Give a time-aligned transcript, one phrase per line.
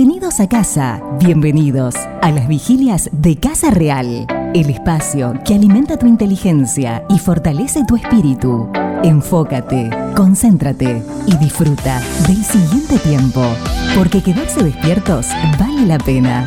[0.00, 6.06] Bienvenidos a casa, bienvenidos a las vigilias de Casa Real, el espacio que alimenta tu
[6.06, 8.72] inteligencia y fortalece tu espíritu.
[9.04, 13.44] Enfócate, concéntrate y disfruta del siguiente tiempo,
[13.94, 15.26] porque quedarse despiertos
[15.58, 16.46] vale la pena.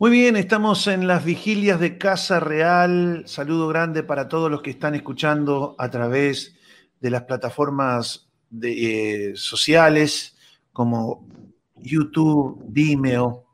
[0.00, 3.24] Muy bien, estamos en las vigilias de Casa Real.
[3.26, 6.56] Saludo grande para todos los que están escuchando a través
[7.00, 10.38] de las plataformas de, eh, sociales
[10.72, 11.28] como
[11.76, 13.44] YouTube, Vimeo,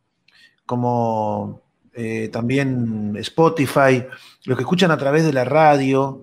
[0.65, 4.05] como eh, también Spotify,
[4.45, 6.23] los que escuchan a través de la radio.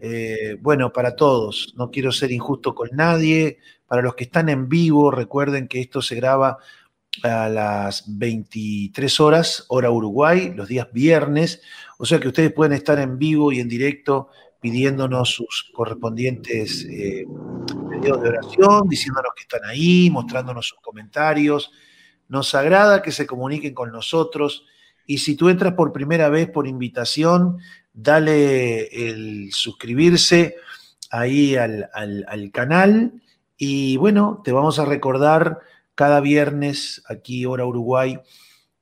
[0.00, 3.58] Eh, bueno, para todos, no quiero ser injusto con nadie.
[3.86, 6.58] Para los que están en vivo, recuerden que esto se graba
[7.22, 11.62] a las 23 horas, hora Uruguay, los días viernes.
[11.98, 14.28] O sea que ustedes pueden estar en vivo y en directo
[14.60, 17.24] pidiéndonos sus correspondientes eh,
[17.88, 21.72] pedidos de oración, diciéndonos que están ahí, mostrándonos sus comentarios.
[22.28, 24.64] Nos agrada que se comuniquen con nosotros.
[25.06, 27.58] Y si tú entras por primera vez por invitación,
[27.92, 30.56] dale el suscribirse
[31.10, 33.14] ahí al, al canal.
[33.56, 35.58] Y bueno, te vamos a recordar
[36.00, 38.18] cada viernes aquí, hora Uruguay,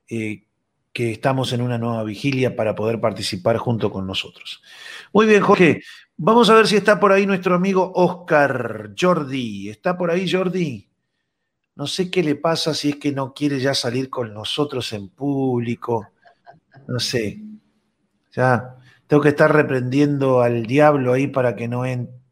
[0.08, 0.44] eh,
[0.92, 4.62] que estamos en una nueva vigilia para poder participar junto con nosotros.
[5.12, 5.82] Muy bien, Jorge.
[6.16, 9.68] Vamos a ver si está por ahí nuestro amigo Oscar Jordi.
[9.68, 10.88] ¿Está por ahí, Jordi?
[11.74, 15.08] No sé qué le pasa si es que no quiere ya salir con nosotros en
[15.08, 16.06] público.
[16.86, 17.42] No sé.
[18.30, 18.76] Ya
[19.08, 21.82] tengo que estar reprendiendo al diablo ahí para que no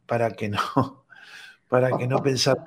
[0.06, 0.60] para que no
[1.68, 2.58] para que no pensar.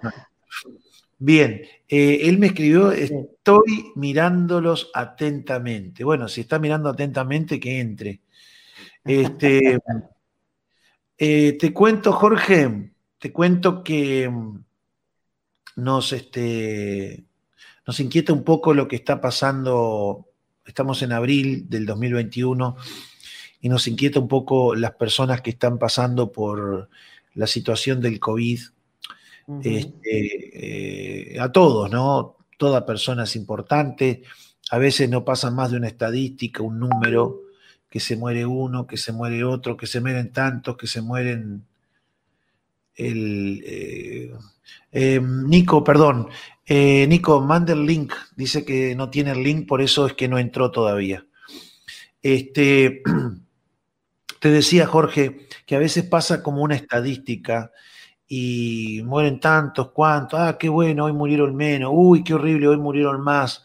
[1.22, 6.06] Bien, eh, él me escribió, estoy mirándolos atentamente.
[6.06, 8.22] Bueno, si está mirando atentamente, que entre.
[9.03, 9.80] Este,
[11.17, 14.64] eh, te cuento, Jorge, te cuento que mm,
[15.76, 17.26] nos, este,
[17.86, 20.26] nos inquieta un poco lo que está pasando.
[20.66, 22.77] Estamos en abril del 2021
[23.60, 26.89] y nos inquieta un poco las personas que están pasando por
[27.33, 28.60] la situación del COVID
[29.64, 32.37] este, eh, a todos, ¿no?
[32.58, 34.23] Toda persona es importante.
[34.71, 37.42] A veces no pasa más de una estadística, un número,
[37.89, 41.65] que se muere uno, que se muere otro, que se mueren tantos, que se mueren.
[42.95, 44.33] El, eh,
[44.92, 46.27] em, Nico, perdón.
[46.66, 48.14] Eh, Nico, manda el link.
[48.36, 51.26] Dice que no tiene el link, por eso es que no entró todavía.
[52.21, 53.02] Este,
[54.39, 57.71] te decía, Jorge, que a veces pasa como una estadística
[58.30, 63.22] y mueren tantos, cuantos, ah, qué bueno, hoy murieron menos, uy, qué horrible, hoy murieron
[63.22, 63.64] más.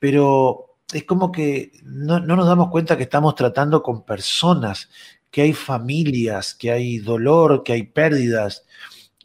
[0.00, 4.90] Pero es como que no, nos damos cuenta que estamos tratando con personas,
[5.30, 8.66] que hay familias, que hay dolor, que hay pérdidas.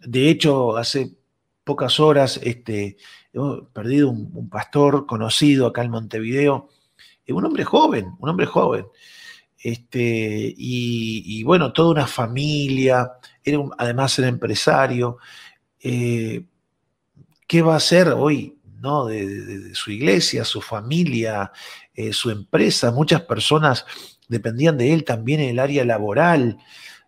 [0.06, 1.18] De hecho, hace
[1.64, 2.98] pocas horas este,
[3.34, 3.40] he
[3.74, 6.70] perdido un, pastor conocido acá en Montevideo,
[7.28, 8.86] un hombre joven, un hombre joven.
[9.62, 13.12] Este, y, bueno, toda una familia,
[13.50, 15.18] era además era empresario.
[15.82, 16.46] Eh,
[17.48, 19.06] ¿Qué va a hacer hoy ¿no?
[19.06, 21.52] De, su iglesia, su familia,
[21.94, 22.92] eh, su empresa?
[22.92, 23.86] Muchas personas
[24.28, 26.58] dependían de él también en el área laboral.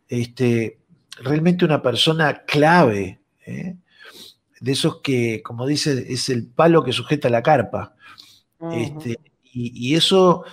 [0.08, 0.80] Este,
[1.18, 3.78] realmente una persona clave, ¿eh?
[4.60, 7.96] de esos que, como dice, es el palo que sujeta la carpa.
[8.72, 10.44] este, y, y eso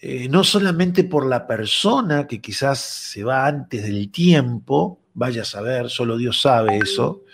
[0.00, 5.44] eh, no solamente por la persona que quizás se va antes del tiempo, vaya a
[5.44, 7.24] saber, solo Dios sabe eso,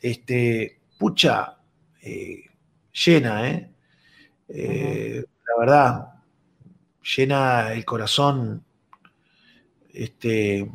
[0.00, 1.56] este, pucha,
[2.02, 2.44] eh,
[2.92, 3.70] llena, ¿eh?
[4.48, 5.24] ¿eh?
[5.48, 6.06] La verdad,
[7.16, 8.62] llena el corazón,
[9.94, 10.70] este,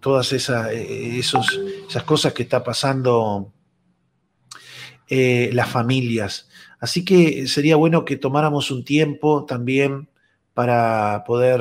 [0.00, 3.52] todas esas, esos, esas cosas que está pasando
[5.10, 6.48] las familias.
[6.78, 10.08] Así que sería bueno que tomáramos un tiempo también
[10.54, 11.60] para poder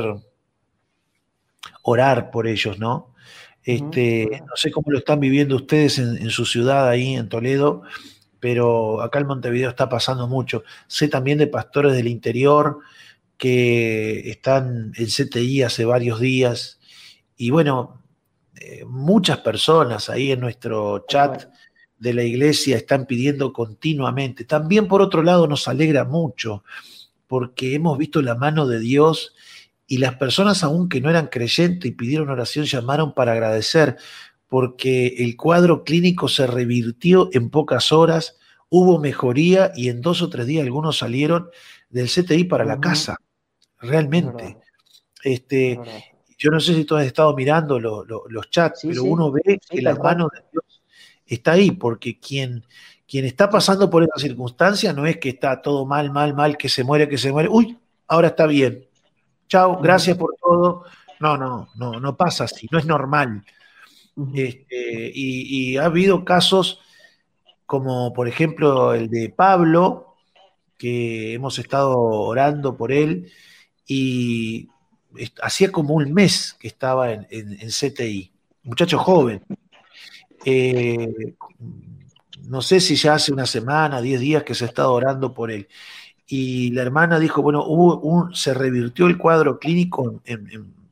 [1.81, 3.08] orar por ellos, ¿no?
[3.63, 7.83] Este, no sé cómo lo están viviendo ustedes en, su ciudad ahí en Toledo,
[8.39, 10.63] pero acá en Montevideo está pasando mucho.
[10.87, 12.79] Sé también de pastores del interior
[13.37, 16.79] que están en CTI hace varios días
[17.37, 18.01] y bueno,
[18.59, 21.45] eh, muchas personas ahí en nuestro chat
[21.97, 24.45] de la iglesia están pidiendo continuamente.
[24.45, 26.63] También por otro lado nos alegra mucho
[27.27, 29.35] porque hemos visto la mano de Dios
[29.89, 33.97] y las personas aún que no eran creyentes y pidieron oración llamaron para agradecer
[34.47, 38.37] porque el cuadro clínico se revirtió en pocas horas,
[38.69, 41.49] hubo mejoría y en dos o tres días algunos salieron
[41.89, 43.17] del CTI para la casa,
[43.79, 44.57] realmente.
[45.23, 45.79] Este,
[46.37, 49.95] yo no sé si tú has estado mirando los chats, pero uno ve que la
[49.95, 50.83] mano de Dios
[51.25, 52.63] está ahí, porque quien,
[53.07, 56.69] quien está pasando por esa circunstancia no es que está todo mal, mal, mal, que
[56.69, 57.49] se muere, que se muere.
[57.49, 58.88] Uy, ahora está bien.
[59.49, 60.85] Chao, gracias por todo.
[61.19, 63.43] No, no, no, no pasa así, no es normal.
[64.33, 66.79] Este, y, ha habido casos
[67.65, 70.15] como, por ejemplo, el de Pablo,
[70.77, 73.31] que hemos estado orando por él,
[73.87, 74.69] y
[75.41, 77.25] hacía como un mes que estaba en,
[77.69, 78.31] CTI,
[78.63, 79.43] muchacho joven.
[80.45, 81.35] Eh,
[82.43, 85.51] no sé si ya hace una semana, diez días que se ha estado orando por
[85.51, 85.67] él.
[86.31, 87.65] Y la hermana dijo, bueno,
[88.33, 90.21] se revirtió el cuadro clínico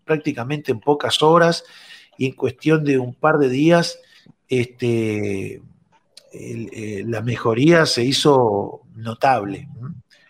[0.04, 1.64] prácticamente en pocas horas
[2.18, 4.00] y en cuestión de un par de días,
[4.50, 5.62] este,
[6.34, 9.68] eh, la mejoría se hizo notable.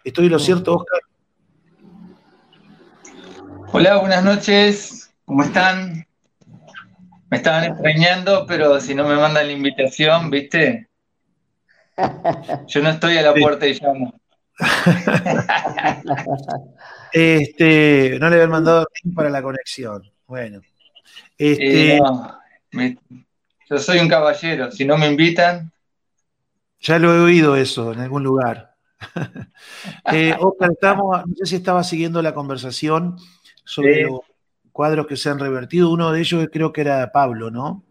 [0.03, 0.99] ¿Estoy lo cierto, Oscar?
[3.71, 5.13] Hola, buenas noches.
[5.23, 6.05] ¿Cómo están?
[7.29, 10.89] Me estaban extrañando, pero si no me mandan la invitación, ¿viste?
[12.67, 14.16] Yo no estoy a la puerta y llamo.
[17.11, 20.03] Este, no le habían mandado para la conexión.
[20.25, 20.61] Bueno.
[21.37, 22.97] Este, eh,
[23.69, 24.71] yo soy un caballero.
[24.71, 25.71] Si no me invitan.
[26.79, 28.75] Ya lo he oído eso en algún lugar.
[30.11, 33.17] eh, Oscar, estamos, no sé si estaba siguiendo la conversación
[33.63, 34.21] sobre los
[34.71, 35.91] cuadros que se han revertido.
[35.91, 37.83] Uno de ellos creo que era Pablo, ¿no?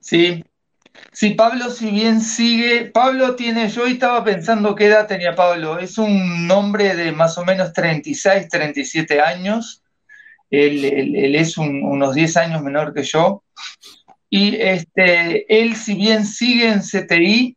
[0.00, 0.44] Sí.
[1.12, 5.98] Sí, Pablo, si bien sigue, Pablo tiene, yo estaba pensando qué edad tenía Pablo, es
[5.98, 9.82] un hombre de más o menos 36, 37 años,
[10.50, 10.84] él,
[11.34, 13.42] es unos 10 años menor que yo,
[14.28, 17.56] y este, él si bien sigue en CTI,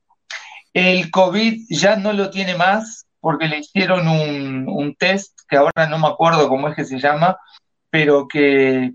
[0.74, 5.98] el COVID ya no lo tiene más, porque le hicieron un, test, que ahora no
[5.98, 7.38] me acuerdo cómo es que se llama,
[7.89, 8.92] pero que,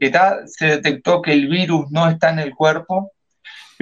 [0.46, 3.10] se detectó que el virus no está en el cuerpo,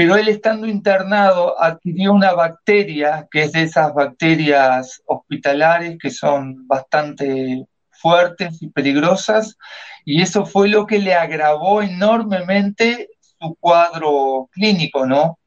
[0.00, 6.66] pero él estando internado adquirió una bacteria, que es de esas bacterias hospitalares que son
[6.66, 9.58] bastante fuertes y peligrosas,
[10.06, 15.38] y eso fue lo que le agravó enormemente su cuadro clínico, ¿no?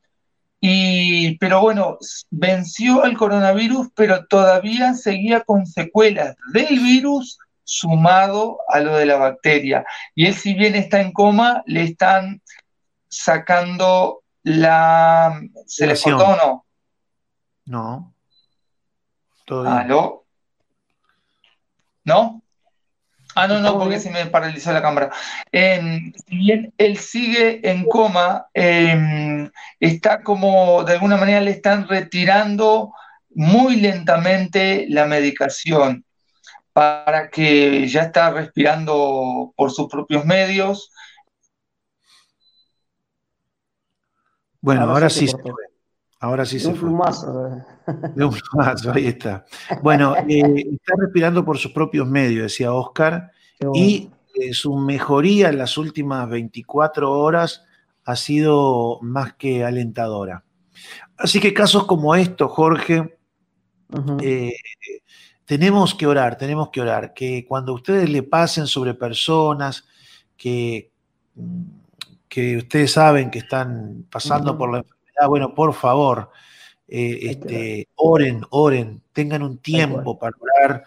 [0.62, 1.98] Y, pero bueno,
[2.30, 9.16] venció al coronavirus, pero todavía seguía con secuelas del virus sumado a lo de la
[9.16, 9.84] bacteria.
[10.14, 12.40] Y él, si bien está en coma, le están
[13.08, 15.42] sacando la...
[15.66, 16.66] ¿Se le cortó o no?
[17.66, 18.14] No.
[19.68, 20.26] ¿Aló?
[22.04, 22.44] ¿No?
[23.36, 25.12] Ah, no, no, porque se me paralizó la cámara.
[25.52, 29.50] Em, si bien él sigue en coma, em,
[29.80, 32.94] está como, de alguna manera le están retirando
[33.30, 36.06] muy lentamente la medicación
[36.74, 40.92] para que ya está respirando por sus propios medios.
[44.64, 45.52] Bueno, ahora, sí se fue.
[46.22, 47.50] Ahora sí se un Plumazo.
[48.16, 49.46] De un plumazo, ahí está.
[49.82, 53.30] Bueno, eh, está respirando por sus propios medios, decía Oscar,
[53.74, 57.66] y eh, su mejoría en las últimas 24 horas
[58.06, 60.46] ha sido más que alentadora.
[61.18, 63.18] Así que casos como estos, Jorge,
[64.22, 64.54] eh,
[65.44, 69.84] tenemos que orar, tenemos que orar, que cuando ustedes le pasen sobre personas
[70.38, 70.94] que,
[72.34, 76.32] que ustedes saben que están pasando por la enfermedad, bueno, por favor,
[76.88, 80.84] eh, este, oren, oren, tengan un tiempo para orar.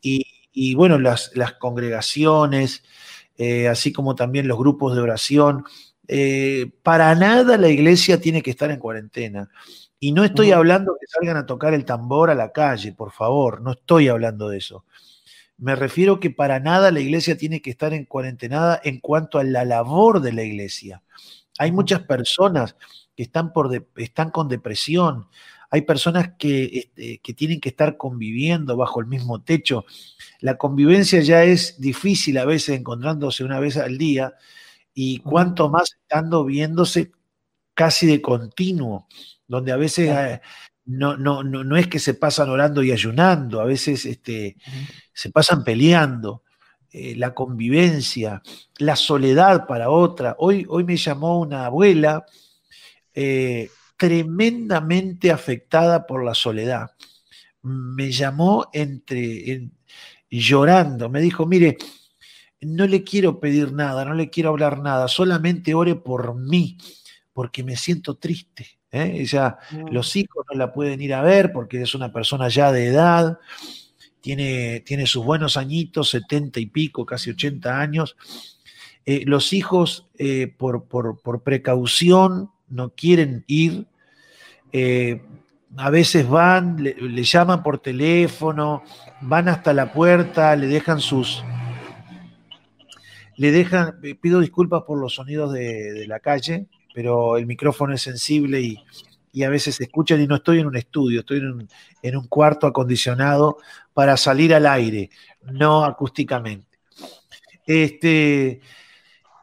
[0.00, 2.82] y, bueno, las, las congregaciones,
[3.36, 5.64] eh, así como también los grupos de oración,
[6.08, 9.50] eh, para nada la iglesia tiene que estar en cuarentena.
[10.00, 13.60] Y no estoy hablando que salgan a tocar el tambor a la calle, por favor,
[13.60, 14.86] no estoy hablando de eso.
[15.58, 19.44] Me refiero que para nada la iglesia tiene que estar en cuarentena en cuanto a
[19.44, 21.02] la labor de la iglesia.
[21.58, 22.76] Hay muchas personas
[23.16, 25.28] que están, por están con depresión,
[25.70, 29.84] hay personas que, este, que, tienen que estar conviviendo bajo el mismo techo.
[30.40, 34.34] La convivencia ya es difícil a veces encontrándose una vez al día
[34.94, 37.12] y cuanto más estando viéndose
[37.74, 39.06] casi de continuo,
[39.48, 40.40] donde a veces eh,
[40.86, 44.56] no, no, no, es que se pasan orando y ayunando, a veces este,
[45.12, 46.42] se pasan peleando.
[46.98, 48.40] Eh, la convivencia,
[48.78, 50.36] la soledad para otra.
[50.38, 52.24] Hoy, hoy me llamó una abuela
[53.12, 56.92] eh, tremendamente afectada por la soledad.
[57.60, 59.68] Me llamó entre
[60.30, 61.76] llorando, me dijo, mire,
[62.60, 66.78] no le quiero pedir nada, no le quiero hablar nada, solamente ore por mí,
[67.32, 68.75] porque me siento triste.
[68.90, 69.16] ¿Eh?
[69.20, 69.92] Ella, mm.
[69.92, 73.38] los hijos no la pueden ir a ver porque es una persona ya de edad,
[74.20, 78.16] tiene, tiene sus buenos añitos, 70 y pico, casi 80 años.
[79.08, 83.86] Eh, los hijos, eh, por, por, precaución, no quieren ir.
[84.72, 85.22] Eh,
[85.76, 88.82] a veces van, le, llaman por teléfono,
[89.20, 91.44] van hasta la puerta, le dejan sus...
[93.36, 96.66] Le dejan, pido disculpas por los sonidos de, la calle,
[96.96, 98.82] pero el micrófono es sensible y,
[99.30, 101.68] y, a veces se escuchan y no estoy en un estudio, estoy en un,
[102.00, 103.58] en un cuarto acondicionado
[103.92, 105.10] para salir al aire,
[105.42, 106.78] no acústicamente.
[107.66, 108.62] Este,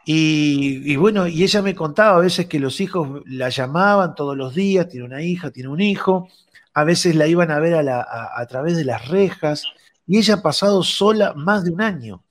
[0.04, 4.56] y, bueno, y ella me contaba a veces que los hijos la llamaban todos los
[4.56, 6.30] días, tiene una hija, tiene un hijo,
[6.74, 9.68] a veces la iban a ver a, través de las rejas,
[10.08, 12.24] y ella ha pasado sola más de un año.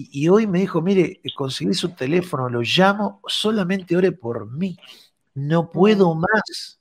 [0.00, 4.78] Y, hoy me dijo, mire, conseguí su teléfono, lo llamo, solamente ore por mí,
[5.34, 6.78] no puedo más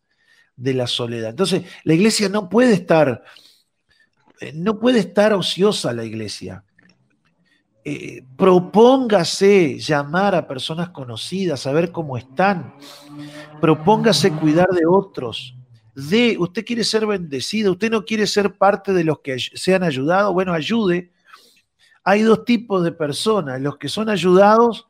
[0.55, 1.31] de la soledad.
[1.31, 3.23] Entonces, la iglesia no puede estar,
[4.39, 6.63] eh, no puede estar ociosa la iglesia.
[7.83, 12.75] Eh, propóngase llamar a personas conocidas, a ver cómo están.
[13.59, 15.55] Propóngase cuidar de otros.
[15.95, 20.33] De, usted quiere ser bendecido, usted no quiere ser parte de los que sean ayudados,
[20.33, 21.11] bueno, ayude.
[22.09, 24.87] Hay dos tipos de personas, los que son ayudados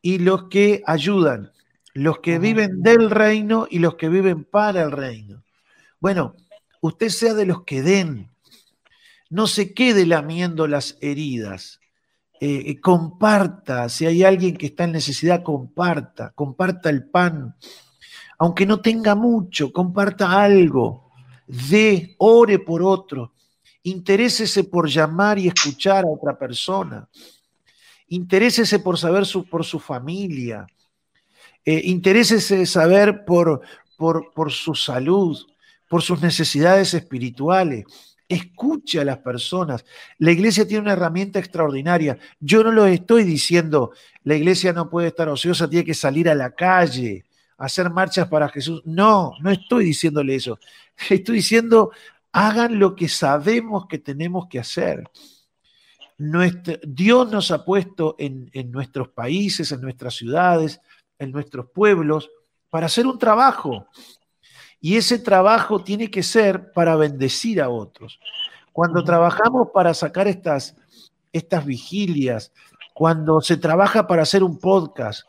[0.00, 1.52] y los que ayudan,
[1.92, 5.44] los que viven del reino y los que viven para el reino.
[6.00, 6.34] Bueno,
[6.80, 8.30] usted sea de los que den,
[9.28, 11.78] no se quede lamiendo las heridas.
[12.40, 17.54] Eh, eh, comparta, si hay alguien que está en necesidad, comparta, comparta el pan,
[18.38, 21.12] aunque no tenga mucho, comparta algo,
[21.46, 23.34] dé, ore por otro,
[23.86, 27.08] interésese por llamar y escuchar a otra persona,
[28.08, 30.66] interésese por saber por su familia,
[31.64, 33.60] eh, interésese saber por,
[33.96, 35.38] por, por su salud,
[35.88, 37.84] por sus necesidades espirituales.
[38.28, 39.84] Escuche a las personas.
[40.18, 42.18] La iglesia tiene una herramienta extraordinaria.
[42.40, 43.92] Yo no lo estoy diciendo,
[44.24, 47.24] la iglesia no puede estar ociosa, tiene que salir a la calle,
[47.56, 48.82] hacer marchas para Jesús.
[48.84, 50.58] No, no estoy diciéndole eso.
[51.08, 51.92] Estoy diciendo,
[52.32, 55.04] hagan lo que sabemos que tenemos que hacer.
[56.18, 60.80] Dios nos ha puesto en, en nuestros países, en nuestras ciudades,
[61.18, 62.30] en nuestros pueblos,
[62.70, 63.86] para hacer un trabajo.
[64.80, 68.20] Y ese trabajo tiene que ser para bendecir a otros.
[68.72, 70.76] Cuando trabajamos para sacar estas,
[71.32, 72.52] estas vigilias,
[72.94, 75.26] cuando se trabaja para hacer un podcast,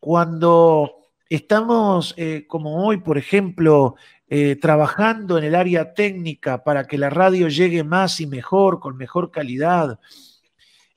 [0.00, 3.96] cuando estamos, eh, como hoy, por ejemplo,
[4.30, 8.96] eh, trabajando en el área técnica para que la radio llegue más y mejor, con
[8.96, 9.98] mejor calidad,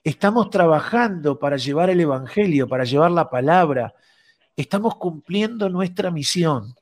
[0.04, 3.94] estamos trabajando para llevar el Evangelio, para llevar la palabra,
[4.56, 6.76] estamos cumpliendo nuestra misión.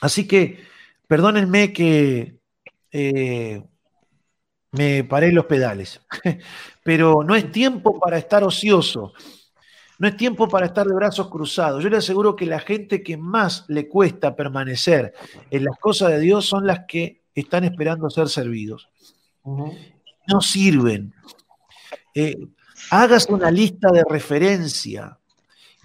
[0.00, 0.64] Así que
[1.08, 2.38] perdónenme que
[2.92, 3.62] eh,
[4.70, 6.00] me paré los pedales,
[6.84, 9.12] pero no es tiempo para estar ocioso,
[9.98, 11.82] no es tiempo para estar de brazos cruzados.
[11.82, 15.14] Yo le aseguro que la gente que más le cuesta permanecer
[15.50, 18.88] en las cosas de Dios son las que están esperando ser servidos.
[19.44, 21.14] No sirven.
[22.14, 22.36] Eh,
[22.90, 25.18] hágase una lista de referencia,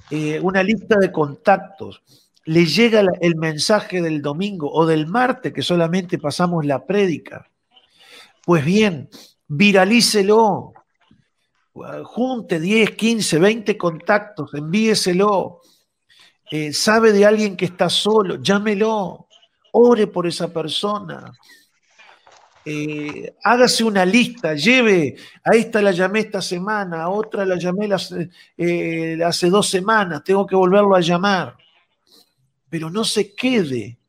[0.10, 2.02] eh, una lista de contactos
[2.50, 7.48] le llega el mensaje del domingo o del martes que solamente pasamos la prédica.
[8.44, 9.08] Pues bien,
[9.48, 10.74] viralícelo,
[12.04, 15.62] junte 10, 15, 20 contactos, envíeselo.
[16.52, 19.28] Eh, sabe de alguien que está solo, llámelo,
[19.74, 21.32] ore por esa persona.
[22.66, 27.90] Eh, hágase una lista, lleve, a esta la llamé esta semana, a otra la llamé
[28.58, 31.56] eh, hace dos semanas, tengo que volverlo a llamar
[32.70, 34.00] pero no se quede.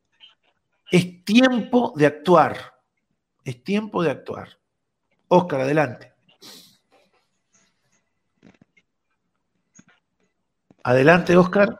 [0.89, 2.57] Es tiempo de actuar.
[3.43, 4.49] Es tiempo de actuar.
[5.27, 6.10] Oscar, adelante.
[10.83, 11.79] Adelante, Oscar.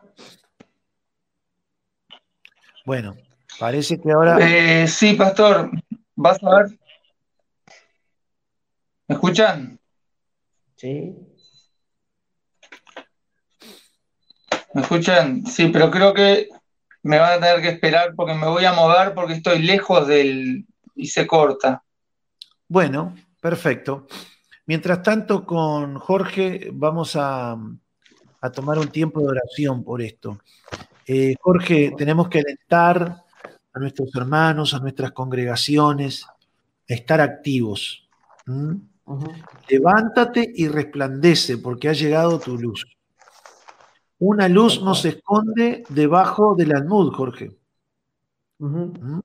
[2.85, 3.15] Bueno,
[3.59, 4.37] parece que ahora.
[4.39, 5.71] Eh, sí, pastor.
[6.15, 6.79] ¿Vas a ver?
[9.07, 9.79] ¿Me escuchan?
[10.75, 11.15] Sí.
[14.73, 15.45] ¿Me escuchan?
[15.45, 16.47] Sí, pero creo que
[17.03, 20.65] me van a tener que esperar porque me voy a mover porque estoy lejos del
[20.95, 21.83] y se corta.
[22.67, 24.07] Bueno, perfecto.
[24.65, 27.57] Mientras tanto, con Jorge vamos a,
[28.49, 30.39] tomar un tiempo de oración por esto.
[31.05, 33.23] Eh, Jorge, tenemos que alentar
[33.73, 36.33] a nuestros hermanos, a nuestras congregaciones, a
[36.87, 38.09] estar activos.
[39.67, 42.85] Levántate y resplandece porque ha llegado tu luz.
[44.19, 47.57] Una luz no se esconde debajo del almud, Jorge.
[48.59, 49.19] ¿Mm?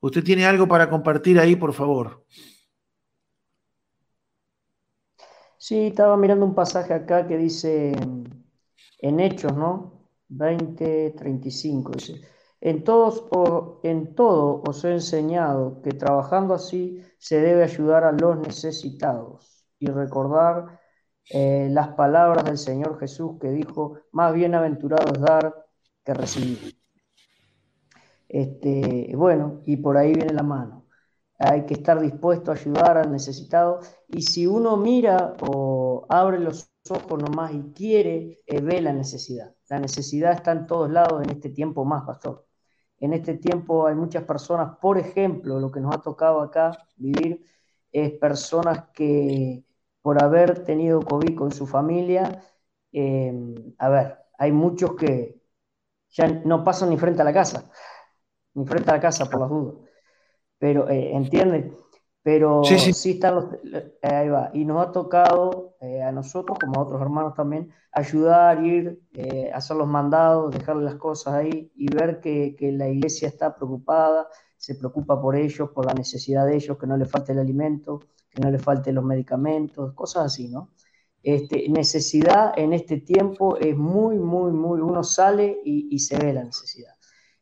[0.00, 2.24] Usted tiene algo para compartir ahí, por favor.
[5.60, 7.92] Sí, estaba mirando un pasaje acá que dice
[9.00, 10.08] en Hechos, ¿no?
[10.28, 12.20] 20, 35, dice.
[12.62, 13.24] En, todos,
[13.82, 19.86] en todo os he enseñado que trabajando así se debe ayudar a los necesitados y
[19.88, 20.80] recordar
[21.30, 25.66] eh, las palabras del Señor Jesús que dijo, más bienaventurado es dar
[26.04, 26.78] que recibir.
[28.28, 30.79] Este, bueno, y por ahí viene la mano.
[31.40, 36.70] Hay que estar dispuesto a ayudar al necesitado y si uno mira o abre los
[36.90, 39.54] ojos nomás y quiere, eh, ve la necesidad.
[39.68, 42.46] La necesidad está en todos lados en este tiempo más, pastor.
[42.98, 47.46] En este tiempo hay muchas personas, por ejemplo, lo que nos ha tocado acá vivir
[47.90, 49.64] es personas que
[50.02, 52.42] por haber tenido COVID con su familia,
[52.92, 53.32] eh,
[53.78, 55.40] a ver, hay muchos que
[56.10, 57.70] ya no pasan ni frente a la casa,
[58.54, 59.89] ni frente a la casa por las dudas.
[60.60, 61.74] Pero, eh, ¿entienden?
[62.22, 64.50] Pero sí, están los, eh, ahí va.
[64.52, 69.50] Y nos ha tocado eh, a nosotros, como a otros hermanos también, ayudar, ir, eh,
[69.54, 74.28] hacer los mandados, dejarle las cosas ahí y ver que, que, la iglesia está preocupada,
[74.58, 78.00] se preocupa por ellos, por la necesidad de ellos, que no les falte el alimento,
[78.30, 80.72] que no les falte los medicamentos, cosas así, ¿no?
[81.22, 86.32] Este, necesidad en este tiempo es muy, muy, muy, uno sale y, y se ve
[86.32, 86.94] la necesidad.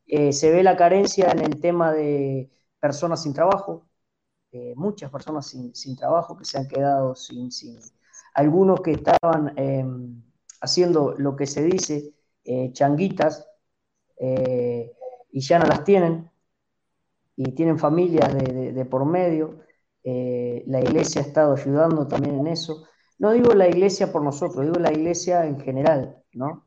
[0.06, 3.88] se ve la carencia en el tema de personas sin trabajo,
[4.52, 7.78] eh, muchas personas sin, sin, trabajo que se han quedado sin, sin
[8.34, 10.22] algunos que estaban em,
[10.60, 13.46] haciendo lo que se dice eh, changuitas
[14.18, 14.92] eh,
[15.30, 16.30] y ya no las tienen
[17.36, 19.60] y tienen familias de, de, de por medio.
[20.04, 22.86] la iglesia ha estado ayudando también en eso.
[23.18, 26.66] No digo la iglesia por nosotros, digo la iglesia en general, ¿no?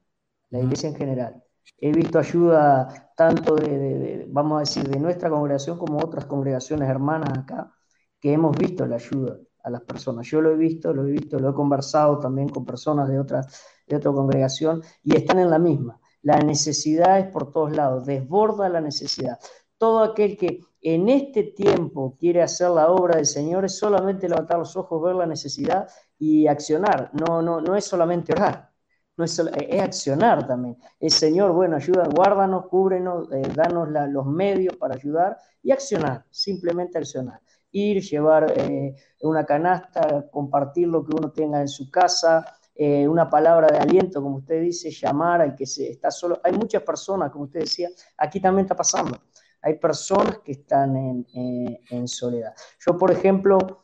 [0.50, 1.44] La iglesia en general.
[1.78, 7.38] He visto ayuda tanto de, vamos a decir, de nuestra congregación como otras congregaciones hermanas
[7.38, 7.74] acá,
[8.20, 10.28] que hemos visto la ayuda a las personas.
[10.28, 13.42] Yo lo he visto, lo he visto, lo he conversado también con personas de otra,
[13.88, 16.00] de otra congregación y están en la misma.
[16.22, 19.40] La necesidad es por todos lados, desborda la necesidad.
[19.78, 24.60] Todo aquel que en este tiempo quiere hacer la obra del Señor es solamente levantar
[24.60, 25.88] los ojos, ver la necesidad
[26.20, 27.10] y accionar.
[27.14, 28.71] No, no, no es solamente orar
[29.18, 30.78] no es, accionar también.
[31.00, 36.98] El Señor, bueno, ayuda, guárdanos, cúbrenos, eh, danos los medios para ayudar y accionar, simplemente
[36.98, 37.42] accionar.
[37.72, 42.46] Ir, llevar eh, una canasta, compartir lo que uno tenga en su casa,
[42.76, 46.40] eh, una palabra de aliento, como usted dice, llamar al que se está solo.
[46.44, 49.20] Hay muchas personas, como usted decía, aquí también está pasando.
[49.62, 52.56] Hay personas que están en soledad.
[52.84, 53.84] Yo, por ejemplo,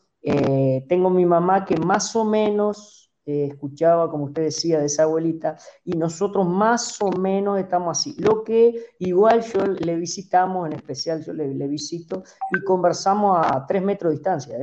[0.88, 5.58] tengo mi mamá que más o menos eh, escuchaba, como usted decía, de esa abuelita,
[5.84, 8.16] y nosotros más o menos estamos así.
[8.20, 13.84] Lo que igual yo le visitamos, en especial yo le, visito, y conversamos a tres
[13.84, 14.58] metros de distancia,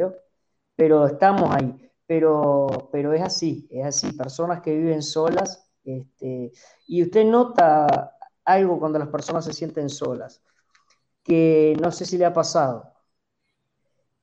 [0.74, 1.78] pero estamos ahí.
[2.06, 6.50] Pero, pero es así, es así, personas que viven solas, este,
[6.86, 10.42] y usted nota algo cuando las personas se sienten solas,
[11.22, 12.94] que no sé si le ha pasado.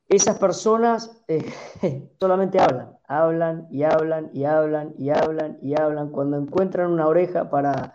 [0.08, 1.54] Esas personas eh,
[2.20, 6.12] solamente hablan, hablan y hablan y hablan y hablan y hablan.
[6.12, 7.94] Cuando encuentran una oreja para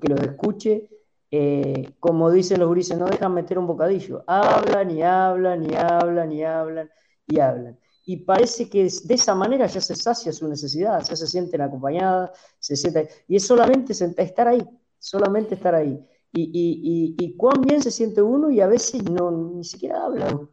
[0.00, 0.88] que los escuche,
[1.30, 4.22] eh, como dicen los grises, no dejan meter un bocadillo.
[4.26, 6.90] Hablan y hablan y hablan y hablan
[7.26, 7.78] y hablan.
[8.04, 12.30] Y parece que de esa manera ya se sacia su necesidad, ya se sienten acompañadas,
[12.58, 14.62] se sienten, y es solamente estar ahí,
[14.98, 16.04] solamente estar ahí.
[16.32, 20.28] Y, y, y, cuán bien se siente uno y a veces no, ni siquiera habla.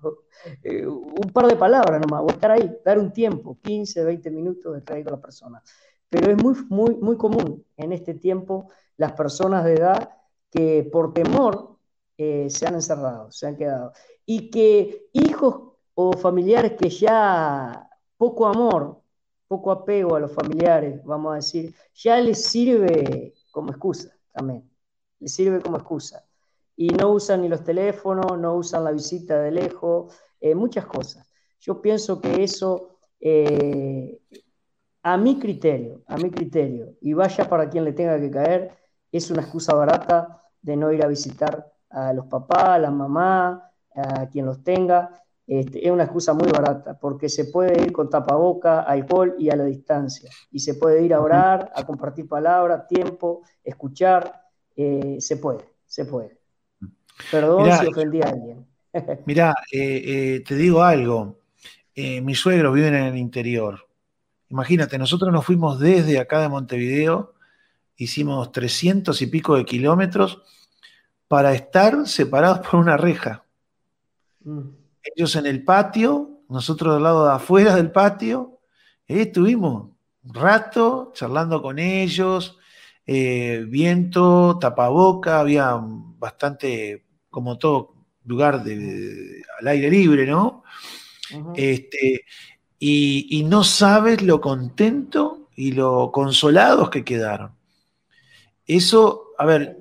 [0.63, 4.72] Eh, un par de palabras nomás, o estar ahí, dar un tiempo, 15, 20 minutos
[4.72, 5.63] de estar ahí con la persona.
[6.10, 10.12] Pero es muy, muy, muy común en este tiempo las personas de edad
[10.52, 11.78] que por temor
[12.18, 13.94] eh, se han encerrado, se han quedado.
[14.26, 19.02] Y que hijos o familiares que ya poco amor,
[19.48, 24.70] poco apego a los familiares, vamos a decir, ya les sirve como excusa también,
[25.19, 26.23] les sirve como excusa.
[26.75, 31.27] Y no usan ni los teléfonos, no usan la visita de lejos, eh, muchas cosas.
[31.60, 34.21] Yo pienso que eso, eh,
[35.03, 38.77] a mi criterio, a mi criterio, y vaya para quien le tenga que caer,
[39.12, 43.71] es una excusa barata de no ir a visitar a los papás, a la mamá,
[43.95, 45.23] a quien los tenga.
[45.45, 49.56] Este, es una excusa muy barata, porque se puede ir con tapaboca, alcohol y a
[49.56, 50.30] la distancia.
[50.51, 54.46] Y se puede ir a orar, a compartir palabras, tiempo, escuchar.
[54.78, 56.38] Eh, se puede, se puede.
[57.32, 58.66] Perdón si ofendí a alguien.
[59.26, 61.40] Mirá, eh, eh, te digo algo.
[61.96, 63.88] Eh, mis suegros viven en el interior.
[64.50, 67.34] Imagínate, nosotros nos fuimos desde acá de Montevideo,
[67.96, 70.42] hicimos 300 y pico de kilómetros
[71.28, 73.44] para estar separados por una reja.
[74.44, 74.70] Mm.
[75.04, 78.60] Ellos en el patio, nosotros del lado de afuera del patio,
[79.08, 79.90] estuvimos
[80.24, 82.58] un rato charlando con ellos,
[83.08, 90.63] eh, viento, tapaboca, había bastante, como todo lugar de, al aire libre, ¿no?
[91.56, 92.26] este,
[92.80, 97.54] y, y, no sabes lo contento y lo consolados que quedaron.
[98.65, 99.78] Eso, a ver,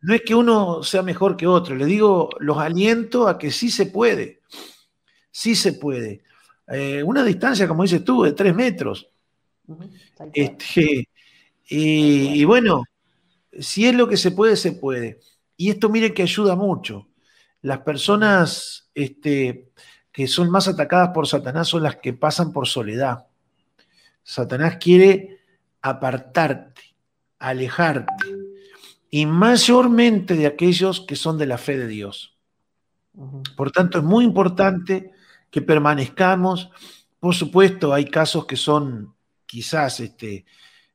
[0.00, 3.70] no es que uno sea mejor que otro, le digo, los aliento a que sí
[3.70, 4.40] se puede,
[5.30, 6.22] sí se puede.
[6.68, 9.08] Eh, una distancia, como dices tú, de tres metros.
[10.32, 11.07] Este,
[11.70, 12.84] y, bueno,
[13.58, 15.20] si es lo que se puede, se puede.
[15.56, 17.08] Y esto mire que ayuda mucho.
[17.60, 19.70] Las personas este,
[20.10, 23.26] que son más atacadas por Satanás son las que pasan por soledad.
[24.22, 25.40] Satanás quiere
[25.82, 26.82] apartarte,
[27.38, 28.24] alejarte,
[29.10, 32.36] y mayormente de aquellos que son de la fe de Dios.
[33.56, 35.12] Por tanto, es muy importante
[35.50, 36.70] que permanezcamos.
[37.18, 39.14] Por supuesto, hay casos que son
[39.46, 40.44] quizás este,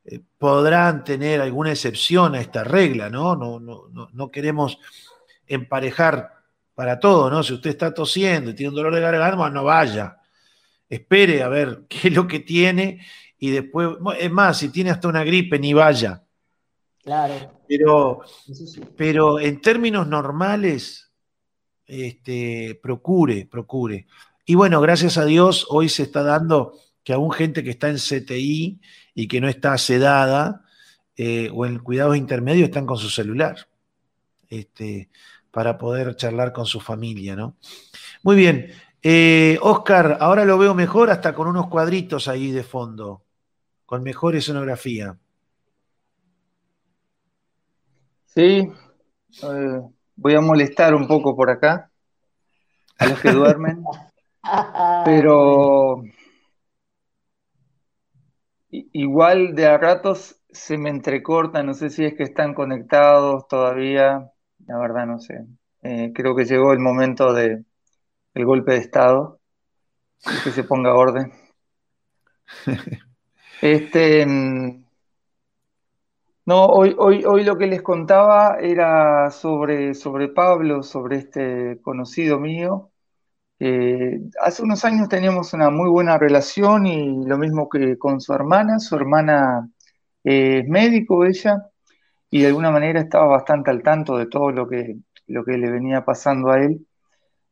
[0.05, 3.35] eh, podrán tener alguna excepción a esta regla, ¿no?
[3.35, 4.77] No, no, no, queremos
[5.47, 6.31] emparejar
[6.75, 7.43] para todo, ¿no?
[7.43, 10.17] Si usted está tosiendo y tiene un dolor de garganta, no vaya.
[10.89, 12.99] Espere a ver qué es lo que tiene
[13.43, 13.89] y después,
[14.19, 16.23] es más, si tiene hasta una gripe, ni vaya.
[17.03, 17.61] Claro.
[17.67, 18.21] Pero,
[18.95, 21.11] pero en términos normales,
[21.85, 24.07] este, procure, procure.
[24.45, 27.97] Y bueno, gracias a Dios, hoy se está dando que aún gente que está en
[27.97, 28.79] CTI
[29.13, 30.63] y que no está sedada
[31.15, 33.67] eh, o en cuidados intermedios están con su celular
[34.49, 35.09] este,
[35.51, 37.57] para poder charlar con su familia, ¿no?
[38.23, 38.71] Muy bien.
[39.01, 43.23] Eh, Oscar, ahora lo veo mejor hasta con unos cuadritos ahí de fondo,
[43.85, 45.17] con mejor escenografía.
[48.25, 48.71] Sí,
[49.43, 49.81] eh,
[50.15, 51.91] voy a molestar un poco por acá
[52.97, 53.83] a los que duermen.
[55.05, 56.03] Pero
[58.93, 64.31] igual de a ratos se me entrecorta, no sé si es que están conectados todavía,
[64.65, 65.45] la verdad no sé.
[65.83, 67.63] Eh, creo que llegó el momento de
[68.33, 69.39] el golpe de estado,
[70.43, 71.31] que se ponga orden.
[73.61, 74.83] Este, mm,
[76.45, 82.39] no, hoy, hoy, hoy lo que les contaba era sobre, sobre Pablo, sobre este conocido
[82.39, 82.91] mío,
[83.65, 88.33] eh, hace unos años teníamos una muy buena relación y lo mismo que con su
[88.33, 88.77] hermana.
[88.79, 89.69] Su hermana
[90.21, 91.61] es médico ella
[92.29, 94.97] y de alguna manera estaba bastante al tanto de todo lo que,
[95.27, 96.85] lo que le venía pasando a él.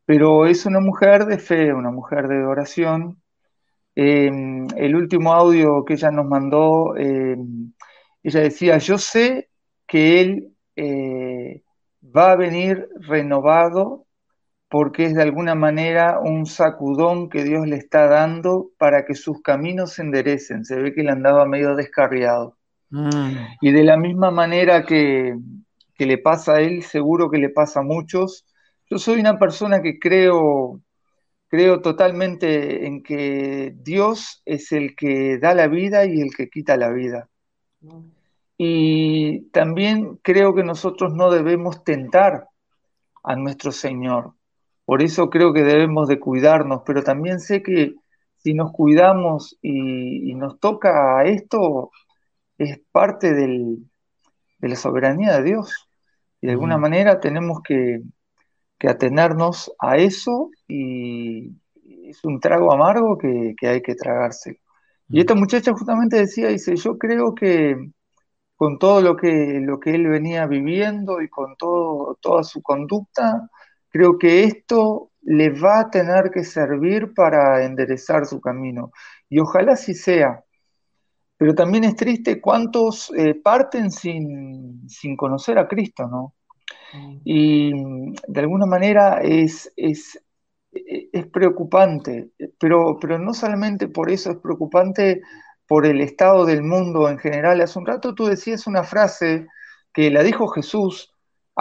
[0.05, 3.21] Pero es una mujer de fe, una mujer de oración.
[3.95, 7.73] Em, el último audio que ella nos mandó, em,
[8.23, 9.49] ella decía, yo sé
[9.87, 11.63] que él eh,
[12.03, 14.07] va a venir renovado
[14.71, 19.41] porque es de alguna manera un sacudón que Dios le está dando para que sus
[19.41, 20.63] caminos se enderecen.
[20.63, 22.55] Se ve que le andaba medio descarriado.
[22.89, 23.35] Mm.
[23.59, 25.37] Y de la misma manera que,
[25.97, 28.45] le pasa a él, seguro que le pasa a muchos.
[28.89, 30.79] Yo soy una persona que creo,
[31.49, 36.77] creo totalmente en que Dios es el que da la vida y el que quita
[36.77, 37.27] la vida.
[38.57, 42.47] Y también creo que nosotros no debemos tentar
[43.21, 44.33] a nuestro Señor.
[44.85, 47.95] Por eso creo que debemos de cuidarnos, pero también sé que
[48.37, 51.91] si nos cuidamos y, nos toca esto,
[52.57, 53.77] es parte de
[54.59, 55.89] la soberanía de Dios.
[56.41, 58.01] Y de alguna manera tenemos que,
[58.83, 61.51] atenernos a eso y
[62.09, 64.59] es un trago amargo que, hay que tragarse.
[65.09, 67.77] Y esta muchacha justamente decía, dice, yo creo que
[68.55, 73.49] con todo lo que, lo que él venía viviendo y con todo, toda su conducta,
[73.91, 78.91] Creo que esto le va a tener que servir para enderezar su camino.
[79.29, 80.43] Y ojalá sí sea.
[81.37, 86.35] Pero también es triste cuántos eh, parten sin, conocer a Cristo, ¿no?
[86.93, 87.17] Mm.
[87.23, 87.71] Y
[88.27, 90.23] de alguna manera es, es,
[90.71, 95.21] es preocupante, pero, pero no solamente por eso es preocupante
[95.67, 97.61] por el estado del mundo en general.
[97.61, 99.47] Hace un rato tú decías una frase
[99.93, 101.10] que la dijo Jesús,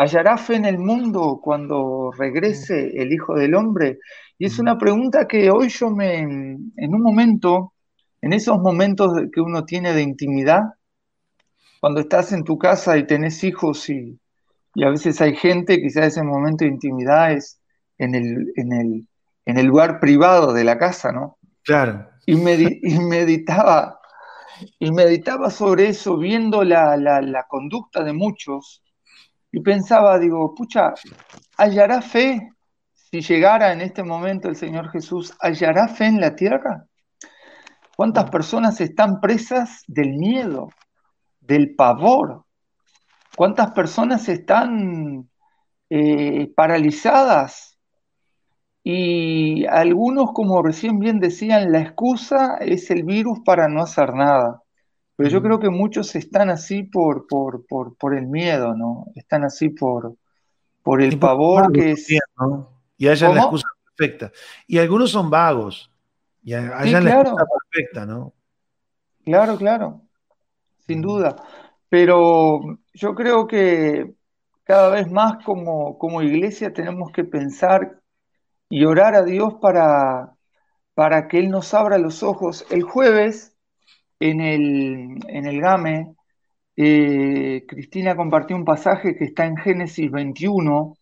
[0.00, 3.98] ¿Hallará fe en el mundo cuando regrese el Hijo del Hombre?
[4.38, 7.74] Y es una pregunta que hoy yo me, en un momento,
[8.22, 10.62] en esos momentos que uno tiene de intimidad,
[11.80, 14.18] cuando estás en tu casa y tenés hijos y,
[14.82, 17.60] a veces hay gente, quizás ese momento de intimidad es
[17.98, 19.08] en el, en el,
[19.44, 21.36] en el lugar privado de la casa, ¿no?
[21.62, 22.08] Claro.
[22.24, 24.00] Y, meditaba,
[24.78, 28.82] y meditaba sobre eso, viendo la, la conducta de muchos
[29.52, 30.94] y pensaba, digo, pucha,
[31.56, 32.50] ¿hallará fe
[32.94, 35.34] si llegara en este momento el Señor Jesús?
[35.40, 36.86] ¿Hallará fe en la tierra?
[37.96, 38.30] ¿Cuántas mm.
[38.30, 40.68] personas están presas del miedo,
[41.40, 42.44] del pavor?
[43.36, 45.28] ¿Cuántas personas están
[45.88, 47.78] eh, paralizadas?
[48.82, 54.62] Y algunos, como recién bien decían, la excusa es el virus para no hacer nada.
[55.20, 59.04] Pero yo creo que muchos están así por, por, por, el miedo, ¿no?
[59.14, 60.14] Están así por,
[60.82, 62.08] por el pavor que es...
[62.96, 64.32] Y haya la excusa perfecta.
[64.66, 65.92] Y algunos son vagos.
[66.42, 68.32] Y haya la excusa perfecta, ¿no?
[69.22, 70.00] Claro, claro.
[70.86, 71.36] Sin duda.
[71.90, 74.14] Pero yo creo que
[74.64, 78.00] cada vez más como, como iglesia tenemos que pensar
[78.70, 80.34] y orar a Dios para,
[80.94, 82.64] para que Él nos abra los ojos.
[82.70, 83.54] El jueves,
[84.20, 86.14] en el, en el GAME,
[86.76, 90.96] eh, Cristina compartió un pasaje que está en Génesis 21,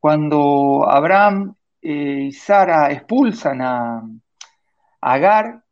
[0.00, 4.02] cuando Abraham eh, y Sara expulsan a,
[5.00, 5.64] Agar,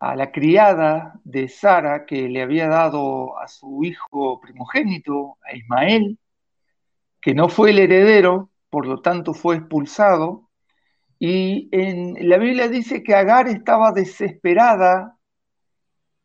[0.00, 6.18] a la criada de Sara que le había dado a su hijo primogénito, a Ismael,
[7.20, 10.50] que no fue el heredero, por lo tanto fue expulsado.
[11.18, 15.16] Y en la Biblia dice que Agar estaba desesperada,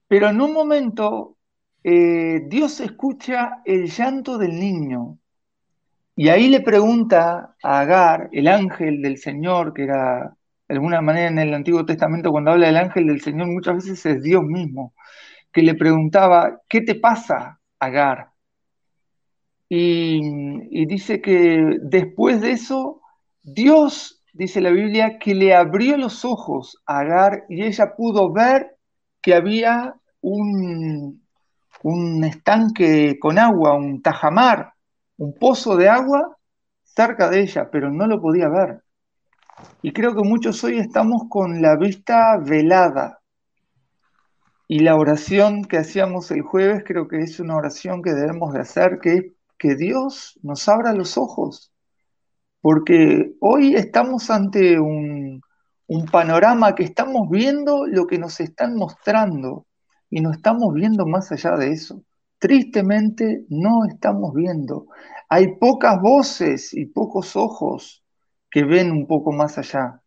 [0.07, 1.37] pero en un momento
[1.83, 5.19] eh, Dios escucha el llanto del niño.
[6.15, 10.35] Y ahí le pregunta a Agar, el ángel del Señor, que era
[10.67, 14.05] de alguna manera en el Antiguo Testamento cuando habla del ángel del Señor muchas veces
[14.05, 14.93] es Dios mismo,
[15.51, 18.31] que le preguntaba, ¿qué te pasa, Agar?
[19.69, 23.01] Y, dice que después de eso,
[23.43, 28.76] Dios, dice la Biblia, que le abrió los ojos a Agar y ella pudo ver
[29.27, 31.21] que había un,
[31.83, 34.71] un estanque con agua, un tajamar,
[35.17, 36.37] un pozo de agua
[36.85, 38.83] cerca de ella, pero no lo podía ver.
[39.81, 43.19] Y creo que muchos hoy estamos con la vista velada.
[44.65, 48.61] Y la oración que hacíamos el jueves creo que es una oración que debemos de
[48.61, 49.25] hacer, que es
[49.57, 51.73] que Dios nos abra los ojos.
[52.61, 55.41] Porque hoy estamos ante un,
[55.87, 59.65] un panorama que estamos viendo lo que nos están mostrando
[60.09, 62.03] y no estamos viendo más allá de eso.
[62.39, 64.87] Tristemente no estamos viendo.
[65.29, 68.03] Hay pocas voces y pocos ojos
[68.49, 70.01] que ven un poco más allá.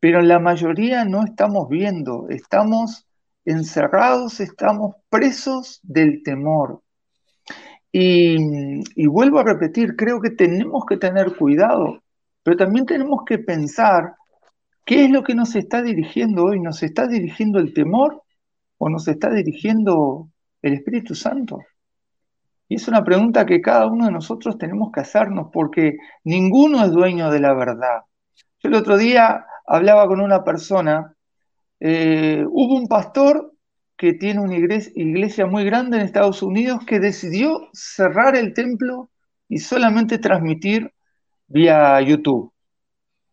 [0.00, 3.06] Pero la mayoría no estamos viendo, estamos
[3.44, 6.82] encerrados, estamos presos del temor.
[7.90, 12.02] Y, vuelvo a repetir, creo que tenemos que tener cuidado,
[12.42, 14.14] pero también tenemos que pensar
[14.88, 16.60] qué es lo que nos está dirigiendo hoy.
[16.60, 18.22] ¿Nos está dirigiendo el temor
[18.78, 20.30] o nos está dirigiendo
[20.62, 21.58] el Espíritu Santo?
[22.68, 26.90] Y es una pregunta que cada uno de nosotros tenemos que hacernos porque ninguno es
[26.90, 28.00] dueño de la verdad.
[28.62, 31.14] Yo el otro día hablaba con una persona,
[31.80, 33.52] eh, hubo un pastor
[33.94, 39.10] que tiene una iglesia, muy grande en Estados Unidos que decidió cerrar el templo
[39.50, 40.94] y solamente transmitir
[41.46, 42.54] vía YouTube.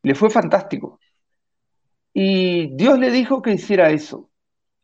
[0.04, 1.00] Le fue fantástico.
[2.18, 4.30] Y Dios le dijo que hiciera eso.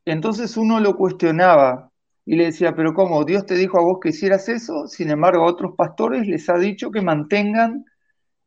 [0.04, 1.90] Entonces uno lo cuestionaba,
[2.26, 3.24] y le decía, pero ¿cómo?
[3.24, 6.58] Dios te dijo a vos que hicieras eso, sin embargo a otros pastores les ha
[6.58, 7.86] dicho que mantengan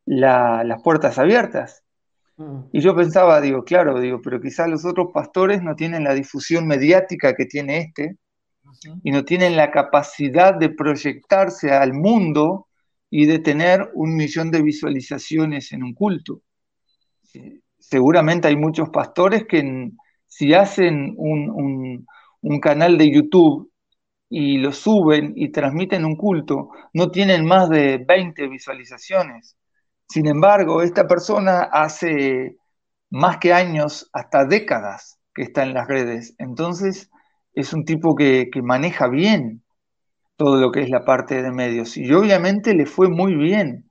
[0.04, 1.82] las puertas abiertas.
[2.36, 2.64] Mm.
[2.72, 6.66] Y yo pensaba, digo, claro, digo, pero quizás los otros pastores no tienen la difusión
[6.66, 8.18] mediática que tiene este
[9.02, 12.68] y no tienen la capacidad de proyectarse al mundo
[13.08, 16.42] y de tener un millón de visualizaciones en un culto.
[17.94, 19.92] Seguramente hay muchos pastores que
[20.26, 23.70] si hacen un canal de YouTube
[24.28, 29.56] y lo suben y transmiten un culto, no tienen más de 20 visualizaciones.
[30.08, 32.56] Sin embargo, esta persona hace
[33.10, 36.34] más que años, hasta décadas, que está en las redes.
[36.38, 37.12] Entonces,
[37.52, 39.62] es un tipo que maneja bien
[40.34, 41.96] todo lo que es la parte de medios.
[41.96, 43.88] Y obviamente le fue muy bien.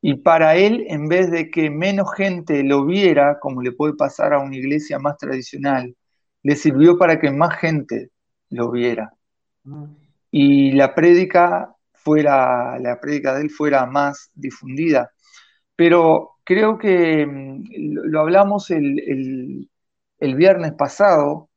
[0.00, 4.32] Y para él, en vez de que menos gente lo viera, como le puede pasar
[4.32, 5.96] a una iglesia más tradicional,
[6.42, 8.10] le sirvió para que más gente
[8.50, 9.12] lo viera.
[10.30, 15.10] Y la prédica fuera, la prédica de él fuera más difundida.
[15.76, 17.64] Pero creo que mm,
[18.04, 19.68] lo hablamos el,
[20.20, 21.50] viernes pasado,